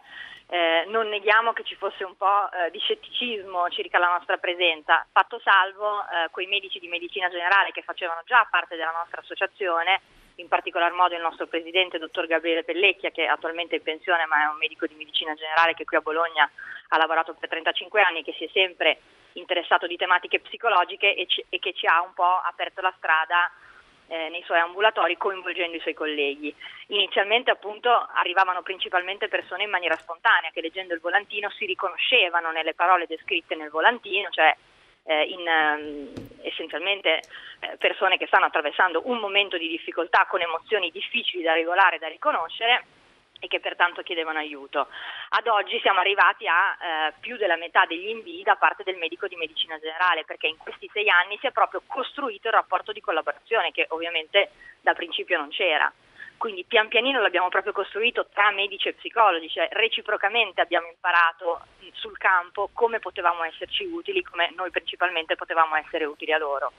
eh, 0.51 0.85
non 0.89 1.09
neghiamo 1.09 1.53
che 1.53 1.63
ci 1.63 1.75
fosse 1.75 2.05
un 2.05 2.17
po' 2.17 2.51
eh, 2.51 2.71
di 2.71 2.79
scetticismo 2.79 3.69
circa 3.69 3.99
la 3.99 4.17
nostra 4.17 4.39
presenza, 4.39 5.07
fatto 5.13 5.39
salvo 5.41 6.01
eh, 6.01 6.31
quei 6.31 6.47
medici 6.47 6.79
di 6.79 6.89
medicina 6.89 7.29
generale 7.29 7.71
che 7.71 7.83
facevano 7.83 8.23
già 8.25 8.47
parte 8.51 8.77
della 8.77 8.97
nostra 8.97 9.21
associazione 9.21 10.01
in 10.37 10.49
particolar 10.49 10.93
modo 10.93 11.15
il 11.15 11.21
nostro 11.21 11.49
presidente, 11.49 11.99
dottor 11.99 12.27
Gabriele 12.27 12.65
Pellecchia, 12.65 13.11
che 13.11 13.27
attualmente 13.27 13.75
è 13.75 13.79
in 13.79 13.85
pensione 13.85 14.25
ma 14.27 14.45
è 14.45 14.47
un 14.47 14.57
medico 14.57 14.87
di 14.87 14.95
medicina 14.95 15.35
generale 15.35 15.75
che 15.75 15.85
qui 15.85 15.97
a 15.97 16.01
Bologna 16.01 16.49
ha 16.89 16.97
lavorato 16.97 17.35
per 17.35 17.49
35 17.49 18.01
anni, 18.01 18.23
che 18.23 18.33
si 18.39 18.45
è 18.45 18.51
sempre 18.53 19.01
interessato 19.33 19.87
di 19.87 19.97
tematiche 19.97 20.41
psicologiche 20.41 21.15
e, 21.15 21.27
ci, 21.27 21.45
e 21.49 21.59
che 21.59 21.75
ci 21.75 21.87
ha 21.87 22.01
un 22.01 22.15
po' 22.15 22.41
aperto 22.45 22.81
la 22.81 22.95
strada 22.97 23.51
eh, 24.09 24.29
nei 24.31 24.43
suoi 24.43 24.59
ambulatori 24.59 25.17
coinvolgendo 25.17 25.77
i 25.77 25.81
suoi 25.81 25.95
colleghi. 25.95 26.55
Inizialmente 26.89 27.51
appunto 27.51 27.91
arrivavano 28.15 28.63
principalmente 28.63 29.29
persone 29.29 29.65
in 29.65 29.71
maniera 29.71 29.97
spontanea 29.97 30.51
che 30.53 30.61
leggendo 30.61 30.95
il 30.95 31.01
volantino 31.01 31.51
si 31.51 31.67
riconoscevano 31.67 32.51
nelle 32.51 32.75
parole 32.75 33.07
descritte 33.07 33.55
nel 33.55 33.71
volantino, 33.71 34.29
cioè 34.31 34.55
eh, 35.05 35.23
in, 35.25 35.41
um, 35.41 36.13
essenzialmente 36.43 37.21
eh, 37.61 37.77
persone 37.79 38.19
che 38.19 38.27
stanno 38.27 38.47
attraversando 38.47 39.03
un 39.05 39.19
momento 39.19 39.57
di 39.57 39.69
difficoltà 39.69 40.27
con 40.29 40.41
emozioni 40.41 40.91
difficili 40.91 41.43
da 41.43 41.55
regolare 41.55 41.97
e 41.97 41.99
da 41.99 42.09
riconoscere 42.09 42.85
e 43.39 43.47
che 43.49 43.61
pertanto 43.61 44.03
chiedevano 44.03 44.39
aiuto. 44.39 44.89
Ad 45.31 45.47
oggi 45.47 45.79
siamo 45.81 46.01
arrivati 46.01 46.47
a 46.47 46.77
eh, 47.09 47.15
più 47.21 47.37
della 47.37 47.57
metà 47.57 47.85
degli 47.87 48.09
invii 48.09 48.43
da 48.43 48.57
parte 48.57 48.83
del 48.83 48.97
medico 48.97 49.27
di 49.29 49.37
medicina 49.37 49.79
generale, 49.79 50.25
perché 50.25 50.47
in 50.47 50.57
questi 50.57 50.89
sei 50.93 51.09
anni 51.09 51.39
si 51.39 51.47
è 51.47 51.53
proprio 51.53 51.83
costruito 51.87 52.49
il 52.49 52.55
rapporto 52.55 52.93
di 52.93 53.01
collaborazione 53.01 53.71
che 53.71 53.87
ovviamente 53.91 54.51
da 54.81 54.95
principio 54.95 55.39
non 55.39 55.49
c'era. 55.49 55.93
Quindi 56.39 56.65
pian 56.65 56.87
pianino 56.87 57.21
l'abbiamo 57.21 57.49
proprio 57.49 57.73
costruito 57.73 58.29
tra 58.33 58.53
medici 58.53 58.87
e 58.87 58.93
psicologi, 58.95 59.51
cioè 59.51 59.67
reciprocamente 59.73 60.61
abbiamo 60.61 60.87
imparato 60.87 61.63
sul 61.95 62.17
campo 62.17 62.71
come 62.73 63.01
potevamo 63.01 63.43
esserci 63.43 63.85
utili, 63.85 64.23
come 64.23 64.53
noi 64.55 64.71
principalmente 64.71 65.35
potevamo 65.35 65.75
essere 65.75 66.05
utili 66.05 66.33
a 66.33 66.39
loro. 66.39 66.73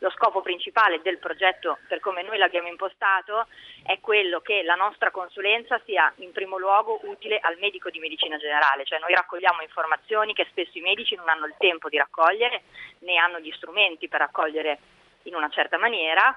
Lo 0.00 0.10
scopo 0.10 0.42
principale 0.42 1.00
del 1.00 1.16
progetto, 1.16 1.78
per 1.88 2.00
come 2.00 2.22
noi 2.22 2.36
l'abbiamo 2.36 2.68
impostato, 2.68 3.46
è 3.84 3.98
quello 4.00 4.40
che 4.40 4.62
la 4.62 4.74
nostra 4.74 5.10
consulenza 5.10 5.80
sia 5.86 6.12
in 6.16 6.32
primo 6.32 6.58
luogo 6.58 7.00
utile 7.04 7.38
al 7.38 7.56
medico 7.58 7.88
di 7.88 7.98
medicina 7.98 8.36
generale, 8.36 8.84
cioè 8.84 8.98
noi 8.98 9.14
raccogliamo 9.14 9.62
informazioni 9.62 10.34
che 10.34 10.46
spesso 10.50 10.76
i 10.76 10.82
medici 10.82 11.14
non 11.14 11.30
hanno 11.30 11.46
il 11.46 11.54
tempo 11.56 11.88
di 11.88 11.96
raccogliere, 11.96 12.64
né 12.98 13.16
hanno 13.16 13.40
gli 13.40 13.50
strumenti 13.52 14.08
per 14.08 14.20
raccogliere 14.20 14.78
in 15.22 15.34
una 15.34 15.48
certa 15.48 15.78
maniera 15.78 16.36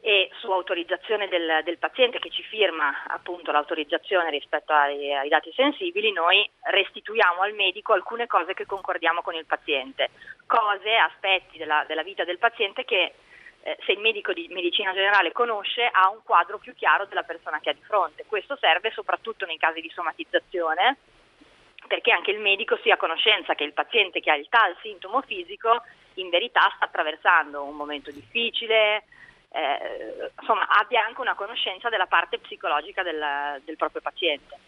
e 0.00 0.30
su 0.38 0.50
autorizzazione 0.50 1.28
del, 1.28 1.62
del, 1.64 1.78
paziente 1.78 2.18
che 2.18 2.30
ci 2.30 2.42
firma 2.42 3.04
appunto 3.08 3.50
l'autorizzazione 3.50 4.30
rispetto 4.30 4.72
ai, 4.72 5.12
ai, 5.12 5.28
dati 5.28 5.52
sensibili, 5.52 6.12
noi 6.12 6.48
restituiamo 6.70 7.42
al 7.42 7.54
medico 7.54 7.92
alcune 7.92 8.26
cose 8.26 8.54
che 8.54 8.66
concordiamo 8.66 9.22
con 9.22 9.34
il 9.34 9.46
paziente, 9.46 10.10
cose, 10.46 10.94
aspetti 10.94 11.58
della, 11.58 11.84
della 11.88 12.02
vita 12.02 12.24
del 12.24 12.38
paziente 12.38 12.84
che 12.84 13.14
eh, 13.62 13.76
se 13.84 13.92
il 13.92 13.98
medico 13.98 14.32
di 14.32 14.46
medicina 14.50 14.92
generale 14.92 15.32
conosce 15.32 15.88
ha 15.90 16.08
un 16.08 16.22
quadro 16.22 16.58
più 16.58 16.72
chiaro 16.74 17.06
della 17.06 17.24
persona 17.24 17.58
che 17.58 17.70
ha 17.70 17.74
di 17.74 17.82
fronte. 17.82 18.24
Questo 18.26 18.56
serve 18.60 18.92
soprattutto 18.92 19.44
nei 19.44 19.58
casi 19.58 19.80
di 19.80 19.90
somatizzazione 19.90 20.96
perché 21.86 22.12
anche 22.12 22.30
il 22.30 22.38
medico 22.38 22.78
sia 22.82 22.94
a 22.94 22.98
conoscenza 22.98 23.54
che 23.54 23.64
il 23.64 23.72
paziente 23.72 24.20
che 24.20 24.30
ha 24.30 24.36
il 24.36 24.48
tal 24.48 24.76
sintomo 24.82 25.20
fisico 25.22 25.82
in 26.14 26.28
verità 26.28 26.72
sta 26.76 26.86
attraversando 26.86 27.64
un 27.64 27.74
momento 27.74 28.10
difficile, 28.10 29.04
eh, 29.56 30.30
insomma, 30.38 30.66
abbia 30.68 31.04
anche 31.04 31.20
una 31.20 31.34
conoscenza 31.34 31.88
della 31.88 32.06
parte 32.06 32.38
psicologica 32.38 33.02
del, 33.02 33.60
del 33.64 33.76
proprio 33.76 34.02
paziente. 34.02 34.58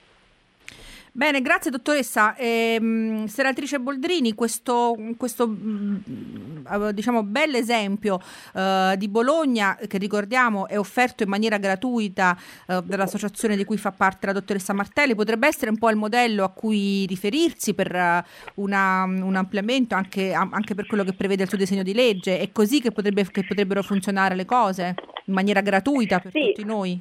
Bene, 1.12 1.40
grazie 1.42 1.70
dottoressa. 1.70 2.36
Eh, 2.36 3.24
senatrice 3.26 3.80
Boldrini, 3.80 4.34
questo, 4.34 4.96
questo 5.16 5.48
mm, 5.48 6.47
diciamo, 6.92 7.22
bel 7.22 7.54
esempio 7.54 8.20
eh, 8.54 8.94
di 8.96 9.08
Bologna, 9.08 9.78
che 9.86 9.98
ricordiamo 9.98 10.68
è 10.68 10.78
offerto 10.78 11.22
in 11.22 11.28
maniera 11.28 11.58
gratuita 11.58 12.36
eh, 12.66 12.82
dall'associazione 12.84 13.56
di 13.56 13.64
cui 13.64 13.76
fa 13.76 13.92
parte 13.92 14.26
la 14.26 14.32
dottoressa 14.32 14.72
Martelli, 14.72 15.14
potrebbe 15.14 15.46
essere 15.46 15.70
un 15.70 15.78
po' 15.78 15.90
il 15.90 15.96
modello 15.96 16.44
a 16.44 16.50
cui 16.50 17.06
riferirsi 17.06 17.74
per 17.74 17.94
uh, 17.94 18.62
una, 18.62 19.04
un 19.04 19.34
ampliamento 19.36 19.94
anche, 19.94 20.32
anche, 20.32 20.74
per 20.74 20.86
quello 20.86 21.04
che 21.04 21.12
prevede 21.12 21.42
il 21.42 21.48
suo 21.48 21.58
disegno 21.58 21.82
di 21.82 21.94
legge. 21.94 22.38
È 22.38 22.52
così 22.52 22.80
che, 22.80 22.92
potrebbe, 22.92 23.26
che 23.30 23.44
potrebbero 23.44 23.82
funzionare 23.82 24.34
le 24.34 24.44
cose 24.44 24.94
in 25.24 25.34
maniera 25.34 25.60
gratuita 25.60 26.20
per 26.20 26.32
sì. 26.32 26.52
tutti 26.52 26.64
noi? 26.64 27.00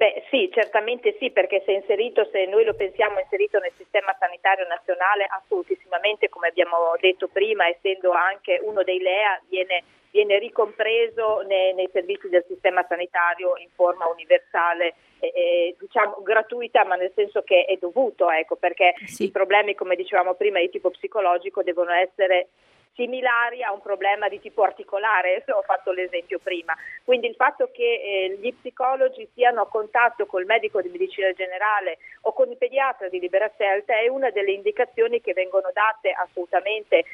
Beh 0.00 0.24
sì, 0.30 0.48
certamente 0.50 1.14
sì, 1.18 1.30
perché 1.30 1.60
se 1.66 1.72
inserito, 1.72 2.26
se 2.32 2.46
noi 2.46 2.64
lo 2.64 2.72
pensiamo 2.72 3.20
inserito 3.20 3.58
nel 3.58 3.74
sistema 3.76 4.16
sanitario 4.18 4.66
nazionale, 4.66 5.26
assolutissimamente, 5.28 6.30
come 6.30 6.48
abbiamo 6.48 6.96
detto 6.98 7.28
prima, 7.28 7.68
essendo 7.68 8.10
anche 8.12 8.58
uno 8.62 8.82
dei 8.82 8.98
LEA, 8.98 9.42
viene, 9.50 9.84
viene 10.10 10.38
ricompreso 10.38 11.42
nei, 11.46 11.74
nei, 11.74 11.90
servizi 11.92 12.30
del 12.30 12.46
sistema 12.48 12.82
sanitario 12.88 13.58
in 13.58 13.68
forma 13.74 14.06
universale, 14.06 14.94
eh, 15.18 15.76
diciamo 15.78 16.22
gratuita, 16.22 16.82
ma 16.86 16.94
nel 16.94 17.12
senso 17.14 17.42
che 17.42 17.66
è 17.66 17.76
dovuto, 17.76 18.30
ecco, 18.30 18.56
perché 18.56 18.94
sì. 19.04 19.24
i 19.24 19.30
problemi, 19.30 19.74
come 19.74 19.96
dicevamo 19.96 20.32
prima, 20.32 20.60
di 20.60 20.70
tipo 20.70 20.88
psicologico 20.88 21.62
devono 21.62 21.92
essere 21.92 22.48
similari 22.94 23.62
a 23.62 23.72
un 23.72 23.80
problema 23.80 24.28
di 24.28 24.40
tipo 24.40 24.62
articolare, 24.62 25.44
ho 25.48 25.62
fatto 25.62 25.92
l'esempio 25.92 26.38
prima. 26.38 26.76
Quindi 27.04 27.26
il 27.26 27.34
fatto 27.34 27.70
che 27.72 27.82
eh, 27.82 28.38
gli 28.40 28.52
psicologi 28.54 29.28
siano 29.34 29.62
a 29.62 29.68
contatto 29.68 30.26
col 30.26 30.44
medico 30.44 30.80
di 30.80 30.88
medicina 30.88 31.32
generale 31.32 31.98
o 32.22 32.32
con 32.32 32.50
il 32.50 32.56
pediatra 32.56 33.08
di 33.08 33.18
libera 33.18 33.50
scelta 33.54 33.98
è 33.98 34.08
una 34.08 34.30
delle 34.30 34.52
indicazioni 34.52 35.20
che 35.20 35.32
vengono 35.32 35.70
date 35.72 36.10
assolutamente 36.10 37.04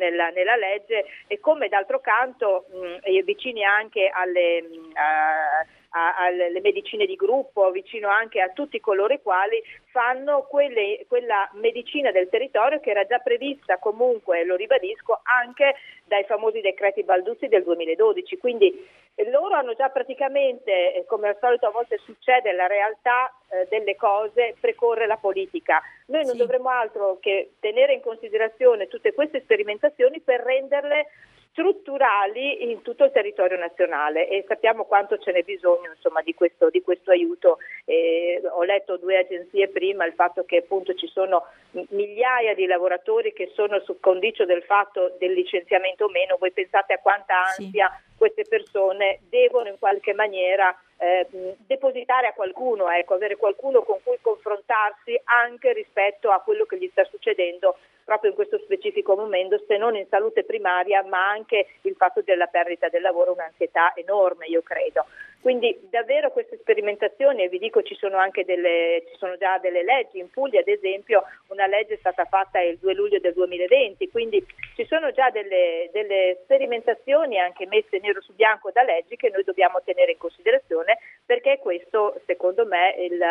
nella, 0.00 0.30
nella 0.30 0.56
legge 0.56 1.04
e 1.26 1.38
come 1.38 1.68
d'altro 1.68 2.00
canto 2.00 2.66
mh, 2.70 3.22
vicini 3.22 3.62
anche 3.64 4.10
alle... 4.12 4.62
Mh, 4.62 4.92
uh, 4.94 5.78
alle 5.92 6.60
medicine 6.60 7.04
di 7.04 7.16
gruppo, 7.16 7.70
vicino 7.70 8.08
anche 8.08 8.40
a 8.40 8.50
tutti 8.50 8.78
coloro 8.80 9.12
i 9.12 9.20
quali 9.20 9.60
fanno 9.90 10.42
quelle, 10.48 11.04
quella 11.08 11.50
medicina 11.54 12.12
del 12.12 12.28
territorio 12.28 12.78
che 12.78 12.90
era 12.90 13.04
già 13.06 13.18
prevista 13.18 13.78
comunque, 13.78 14.44
lo 14.44 14.54
ribadisco, 14.54 15.20
anche 15.24 15.74
dai 16.04 16.24
famosi 16.24 16.60
decreti 16.60 17.02
Balduzzi 17.02 17.48
del 17.48 17.64
2012. 17.64 18.38
Quindi 18.38 18.86
eh, 19.14 19.30
loro 19.30 19.54
hanno 19.54 19.74
già 19.74 19.88
praticamente, 19.88 20.94
eh, 20.94 21.04
come 21.06 21.28
al 21.28 21.36
solito 21.40 21.66
a 21.66 21.70
volte 21.70 21.98
succede, 21.98 22.52
la 22.52 22.68
realtà 22.68 23.32
eh, 23.48 23.66
delle 23.68 23.96
cose 23.96 24.54
precorre 24.60 25.06
la 25.06 25.16
politica. 25.16 25.82
Noi 26.06 26.24
non 26.24 26.32
sì. 26.32 26.38
dovremmo 26.38 26.68
altro 26.68 27.18
che 27.20 27.54
tenere 27.58 27.94
in 27.94 28.00
considerazione 28.00 28.86
tutte 28.86 29.12
queste 29.12 29.40
sperimentazioni 29.40 29.89
per 30.24 30.40
renderle 30.40 31.06
strutturali 31.50 32.70
in 32.70 32.82
tutto 32.82 33.04
il 33.04 33.10
territorio 33.10 33.58
nazionale 33.58 34.28
e 34.28 34.44
sappiamo 34.46 34.84
quanto 34.84 35.18
ce 35.18 35.32
n'è 35.32 35.42
bisogno 35.42 35.90
insomma, 35.94 36.22
di, 36.22 36.32
questo, 36.34 36.70
di, 36.70 36.80
questo, 36.80 37.10
aiuto. 37.10 37.58
Eh, 37.84 38.40
ho 38.48 38.62
letto 38.62 38.96
due 38.96 39.18
agenzie 39.18 39.68
prima 39.68 40.06
il 40.06 40.12
fatto 40.12 40.44
che 40.44 40.58
appunto 40.58 40.94
ci 40.94 41.08
sono 41.08 41.44
migliaia 41.90 42.54
di 42.54 42.66
lavoratori 42.66 43.32
che 43.32 43.50
sono 43.54 43.80
su 43.80 43.98
condicio 44.00 44.44
del 44.44 44.62
fatto 44.62 45.16
del 45.18 45.32
licenziamento 45.32 46.04
o 46.04 46.08
meno, 46.10 46.36
voi 46.38 46.52
pensate 46.52 46.94
a 46.94 46.98
quanta 46.98 47.46
ansia 47.46 47.88
sì. 47.88 48.16
queste 48.16 48.44
persone 48.48 49.20
devono 49.28 49.68
in 49.68 49.78
qualche 49.78 50.14
maniera 50.14 50.74
eh, 50.98 51.26
depositare 51.66 52.28
a 52.28 52.32
qualcuno, 52.32 52.88
ecco, 52.90 53.14
avere 53.14 53.36
qualcuno 53.36 53.82
con 53.82 53.98
cui 54.04 54.18
confrontarsi 54.20 55.18
anche 55.24 55.72
rispetto 55.72 56.30
a 56.30 56.40
quello 56.40 56.64
che 56.64 56.78
gli 56.78 56.88
sta 56.92 57.04
succedendo 57.04 57.76
proprio 58.10 58.30
in 58.30 58.36
questo 58.36 58.58
specifico 58.58 59.14
momento, 59.14 59.62
se 59.68 59.76
non 59.76 59.94
in 59.94 60.04
salute 60.08 60.42
primaria, 60.42 61.04
ma 61.04 61.30
anche 61.30 61.68
il 61.82 61.94
fatto 61.94 62.22
della 62.22 62.48
perdita 62.48 62.88
del 62.88 63.02
lavoro, 63.02 63.34
un'ansietà 63.34 63.92
enorme, 63.94 64.46
io 64.46 64.62
credo. 64.62 65.06
Quindi 65.40 65.78
davvero 65.88 66.32
queste 66.32 66.58
sperimentazioni, 66.58 67.44
e 67.44 67.48
vi 67.48 67.60
dico 67.60 67.82
ci 67.82 67.94
sono 67.94 68.16
anche 68.16 68.44
delle, 68.44 69.04
ci 69.08 69.16
sono 69.16 69.36
già 69.36 69.58
delle 69.58 69.84
leggi, 69.84 70.18
in 70.18 70.28
Puglia 70.28 70.58
ad 70.58 70.66
esempio 70.66 71.22
una 71.50 71.66
legge 71.66 71.94
è 71.94 71.98
stata 71.98 72.24
fatta 72.24 72.60
il 72.60 72.78
2 72.78 72.94
luglio 72.94 73.20
del 73.20 73.32
2020, 73.32 74.10
quindi 74.10 74.44
ci 74.74 74.84
sono 74.86 75.12
già 75.12 75.30
delle, 75.30 75.88
delle 75.92 76.40
sperimentazioni 76.42 77.38
anche 77.38 77.68
messe 77.68 78.00
nero 78.00 78.20
su 78.20 78.34
bianco 78.34 78.72
da 78.72 78.82
leggi 78.82 79.14
che 79.14 79.30
noi 79.30 79.44
dobbiamo 79.44 79.80
tenere 79.84 80.10
in 80.10 80.18
considerazione 80.18 80.98
perché 81.24 81.58
questo 81.58 82.20
secondo 82.26 82.66
me 82.66 82.96
il, 82.98 83.22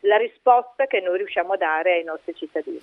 la 0.00 0.16
risposta 0.16 0.86
che 0.86 1.00
noi 1.00 1.18
riusciamo 1.18 1.54
a 1.54 1.56
dare 1.56 1.94
ai 1.94 2.04
nostri 2.04 2.34
cittadini. 2.34 2.80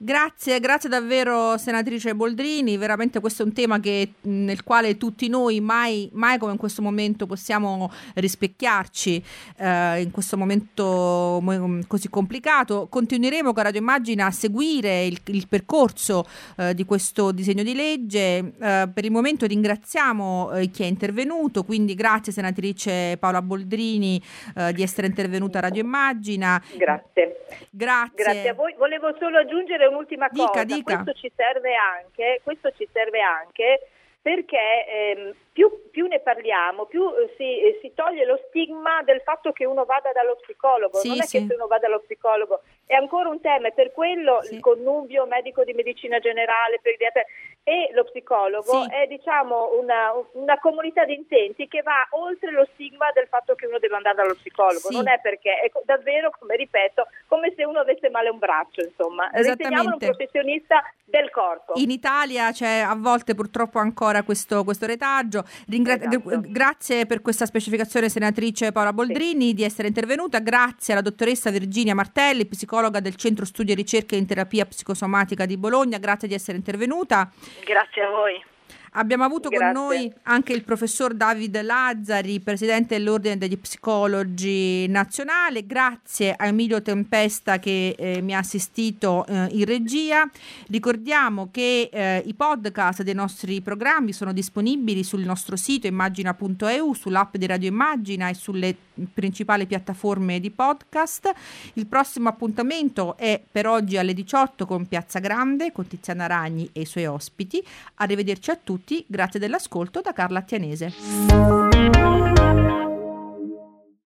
Grazie, 0.00 0.60
grazie 0.60 0.88
davvero 0.88 1.58
senatrice 1.58 2.14
Boldrini, 2.14 2.76
veramente 2.76 3.18
questo 3.18 3.42
è 3.42 3.46
un 3.46 3.52
tema 3.52 3.80
che, 3.80 4.12
nel 4.22 4.62
quale 4.62 4.96
tutti 4.96 5.28
noi 5.28 5.58
mai, 5.58 6.08
mai 6.12 6.38
come 6.38 6.52
in 6.52 6.58
questo 6.58 6.82
momento 6.82 7.26
possiamo 7.26 7.90
rispecchiarci 8.14 9.24
eh, 9.56 10.00
in 10.00 10.12
questo 10.12 10.36
momento 10.36 11.42
così 11.88 12.08
complicato. 12.08 12.86
Continueremo 12.88 13.52
con 13.52 13.62
Radio 13.64 13.80
Immagina 13.80 14.26
a 14.26 14.30
seguire 14.30 15.04
il, 15.04 15.18
il 15.26 15.48
percorso 15.48 16.24
eh, 16.56 16.74
di 16.74 16.84
questo 16.84 17.32
disegno 17.32 17.64
di 17.64 17.74
legge. 17.74 18.52
Eh, 18.60 18.88
per 18.94 19.04
il 19.04 19.10
momento 19.10 19.46
ringraziamo 19.46 20.52
eh, 20.52 20.68
chi 20.68 20.84
è 20.84 20.86
intervenuto, 20.86 21.64
quindi 21.64 21.94
grazie 21.94 22.32
senatrice 22.32 23.16
Paola 23.18 23.42
Boldrini 23.42 24.22
eh, 24.54 24.72
di 24.72 24.82
essere 24.82 25.08
intervenuta 25.08 25.58
a 25.58 25.62
Radio 25.62 25.82
Immagina. 25.82 26.57
Grazie. 26.76 27.44
Grazie. 27.70 28.14
Grazie 28.14 28.48
a 28.48 28.54
voi. 28.54 28.74
Volevo 28.74 29.14
solo 29.18 29.38
aggiungere 29.38 29.86
un'ultima 29.86 30.28
dica, 30.30 30.46
cosa. 30.46 30.64
Dica. 30.64 31.02
Questo 31.02 31.12
ci 31.20 31.32
serve 31.34 31.74
anche, 31.74 32.40
questo 32.42 32.72
ci 32.76 32.88
serve 32.92 33.20
anche 33.20 33.80
perché 34.20 34.86
ehm, 34.86 35.34
più, 35.52 35.88
più, 35.90 36.06
ne 36.06 36.20
parliamo, 36.20 36.84
più 36.86 37.02
eh, 37.02 37.32
si, 37.36 37.62
eh, 37.62 37.78
si, 37.80 37.92
toglie 37.94 38.26
lo 38.26 38.38
stigma 38.48 39.02
del 39.02 39.22
fatto 39.22 39.52
che 39.52 39.64
uno 39.64 39.84
vada 39.84 40.10
dallo 40.12 40.36
psicologo. 40.42 40.98
Sì, 40.98 41.08
non 41.08 41.20
è 41.20 41.22
sì. 41.22 41.38
che 41.38 41.46
se 41.46 41.54
uno 41.54 41.66
va 41.66 41.78
dallo 41.78 42.00
psicologo 42.00 42.60
è 42.84 42.94
ancora 42.94 43.28
un 43.28 43.40
tema, 43.40 43.68
e 43.68 43.72
per 43.72 43.92
quello 43.92 44.42
sì. 44.42 44.54
il 44.54 44.60
connubio 44.60 45.24
medico 45.24 45.64
di 45.64 45.72
medicina 45.72 46.18
generale, 46.18 46.78
pediatra 46.82 47.22
e 47.68 47.92
lo 47.92 48.04
psicologo 48.04 48.84
Sì. 48.84 48.88
è 48.88 49.06
diciamo 49.06 49.76
una, 49.78 50.12
una 50.32 50.58
comunità 50.58 51.04
di 51.04 51.12
intenti 51.12 51.68
che 51.68 51.82
va 51.82 52.06
oltre 52.16 52.50
lo 52.50 52.66
stigma 52.72 53.12
del 53.12 53.26
fatto 53.28 53.54
che 53.54 53.66
uno 53.66 53.78
deve 53.78 53.96
andare 53.96 54.16
dallo 54.16 54.34
psicologo. 54.34 54.88
Sì. 54.88 54.94
Non 54.96 55.06
è 55.06 55.20
perché, 55.20 55.60
è 55.60 55.70
davvero, 55.84 56.32
come 56.38 56.56
ripeto, 56.56 57.06
come 57.26 57.52
se 57.54 57.64
uno 57.64 57.80
avesse 57.80 58.08
male 58.08 58.30
un 58.30 58.38
braccio, 58.38 58.80
insomma. 58.80 59.28
Riteniamolo 59.32 59.96
un 59.96 59.98
professionista 59.98 60.82
del 61.04 61.30
corpo. 61.30 61.72
In 61.76 61.90
Italia 61.90 62.50
c'è 62.52 62.78
a 62.80 62.94
volte 62.96 63.34
purtroppo 63.34 63.78
ancora 63.78 64.22
questo, 64.22 64.64
questo 64.64 64.86
retaggio. 64.86 65.44
Ringra- 65.68 65.96
Esatto. 65.98 66.40
Grazie 66.46 67.04
per 67.06 67.20
questa 67.20 67.44
specificazione 67.44 68.08
senatrice 68.08 68.72
Paola 68.72 68.92
Boldrini 68.94 69.52
di 69.52 69.62
essere 69.64 69.88
intervenuta. 69.88 70.38
Grazie 70.38 70.94
alla 70.94 71.02
dottoressa 71.02 71.50
Virginia 71.50 71.94
Martelli, 71.94 72.46
psicologa 72.46 73.00
del 73.00 73.16
Centro 73.16 73.44
Studi 73.44 73.72
e 73.72 73.74
Ricerche 73.74 74.16
in 74.16 74.26
Terapia 74.26 74.64
Psicosomatica 74.64 75.44
di 75.44 75.58
Bologna. 75.58 75.98
Grazie 75.98 76.28
di 76.28 76.34
essere 76.34 76.56
intervenuta. 76.56 77.30
Grazie 77.64 78.02
a 78.02 78.10
voi. 78.10 78.44
Abbiamo 78.92 79.24
avuto 79.24 79.48
con 79.48 79.58
Grazie. 79.58 79.72
noi 79.74 80.12
anche 80.24 80.52
il 80.52 80.64
professor 80.64 81.12
David 81.12 81.60
Lazzari, 81.62 82.40
presidente 82.40 82.96
dell'Ordine 82.96 83.36
degli 83.36 83.58
Psicologi 83.58 84.86
Nazionale. 84.88 85.66
Grazie 85.66 86.34
a 86.34 86.46
Emilio 86.46 86.80
Tempesta 86.80 87.58
che 87.58 87.94
eh, 87.98 88.22
mi 88.22 88.34
ha 88.34 88.38
assistito 88.38 89.26
eh, 89.26 89.48
in 89.50 89.64
regia. 89.66 90.28
Ricordiamo 90.68 91.48
che 91.52 91.90
eh, 91.92 92.22
i 92.24 92.34
podcast 92.34 93.02
dei 93.02 93.14
nostri 93.14 93.60
programmi 93.60 94.12
sono 94.12 94.32
disponibili 94.32 95.04
sul 95.04 95.20
nostro 95.20 95.56
sito 95.56 95.86
immagina.eu, 95.86 96.94
sull'app 96.94 97.36
di 97.36 97.46
Radio 97.46 97.68
Immagina 97.68 98.28
e 98.28 98.34
sulle 98.34 98.76
principali 99.12 99.66
piattaforme 99.66 100.40
di 100.40 100.50
podcast. 100.50 101.32
Il 101.74 101.86
prossimo 101.86 102.28
appuntamento 102.28 103.16
è 103.16 103.40
per 103.50 103.66
oggi 103.66 103.96
alle 103.96 104.14
18 104.14 104.66
con 104.66 104.86
Piazza 104.86 105.18
Grande, 105.18 105.72
con 105.72 105.86
Tiziana 105.86 106.26
Ragni 106.26 106.68
e 106.72 106.82
i 106.82 106.86
suoi 106.86 107.06
ospiti. 107.06 107.64
Arrivederci 107.96 108.50
a 108.50 108.58
tutti, 108.62 109.04
grazie 109.06 109.40
dell'ascolto 109.40 110.00
da 110.00 110.12
Carla 110.12 110.38
Attianese. 110.40 112.17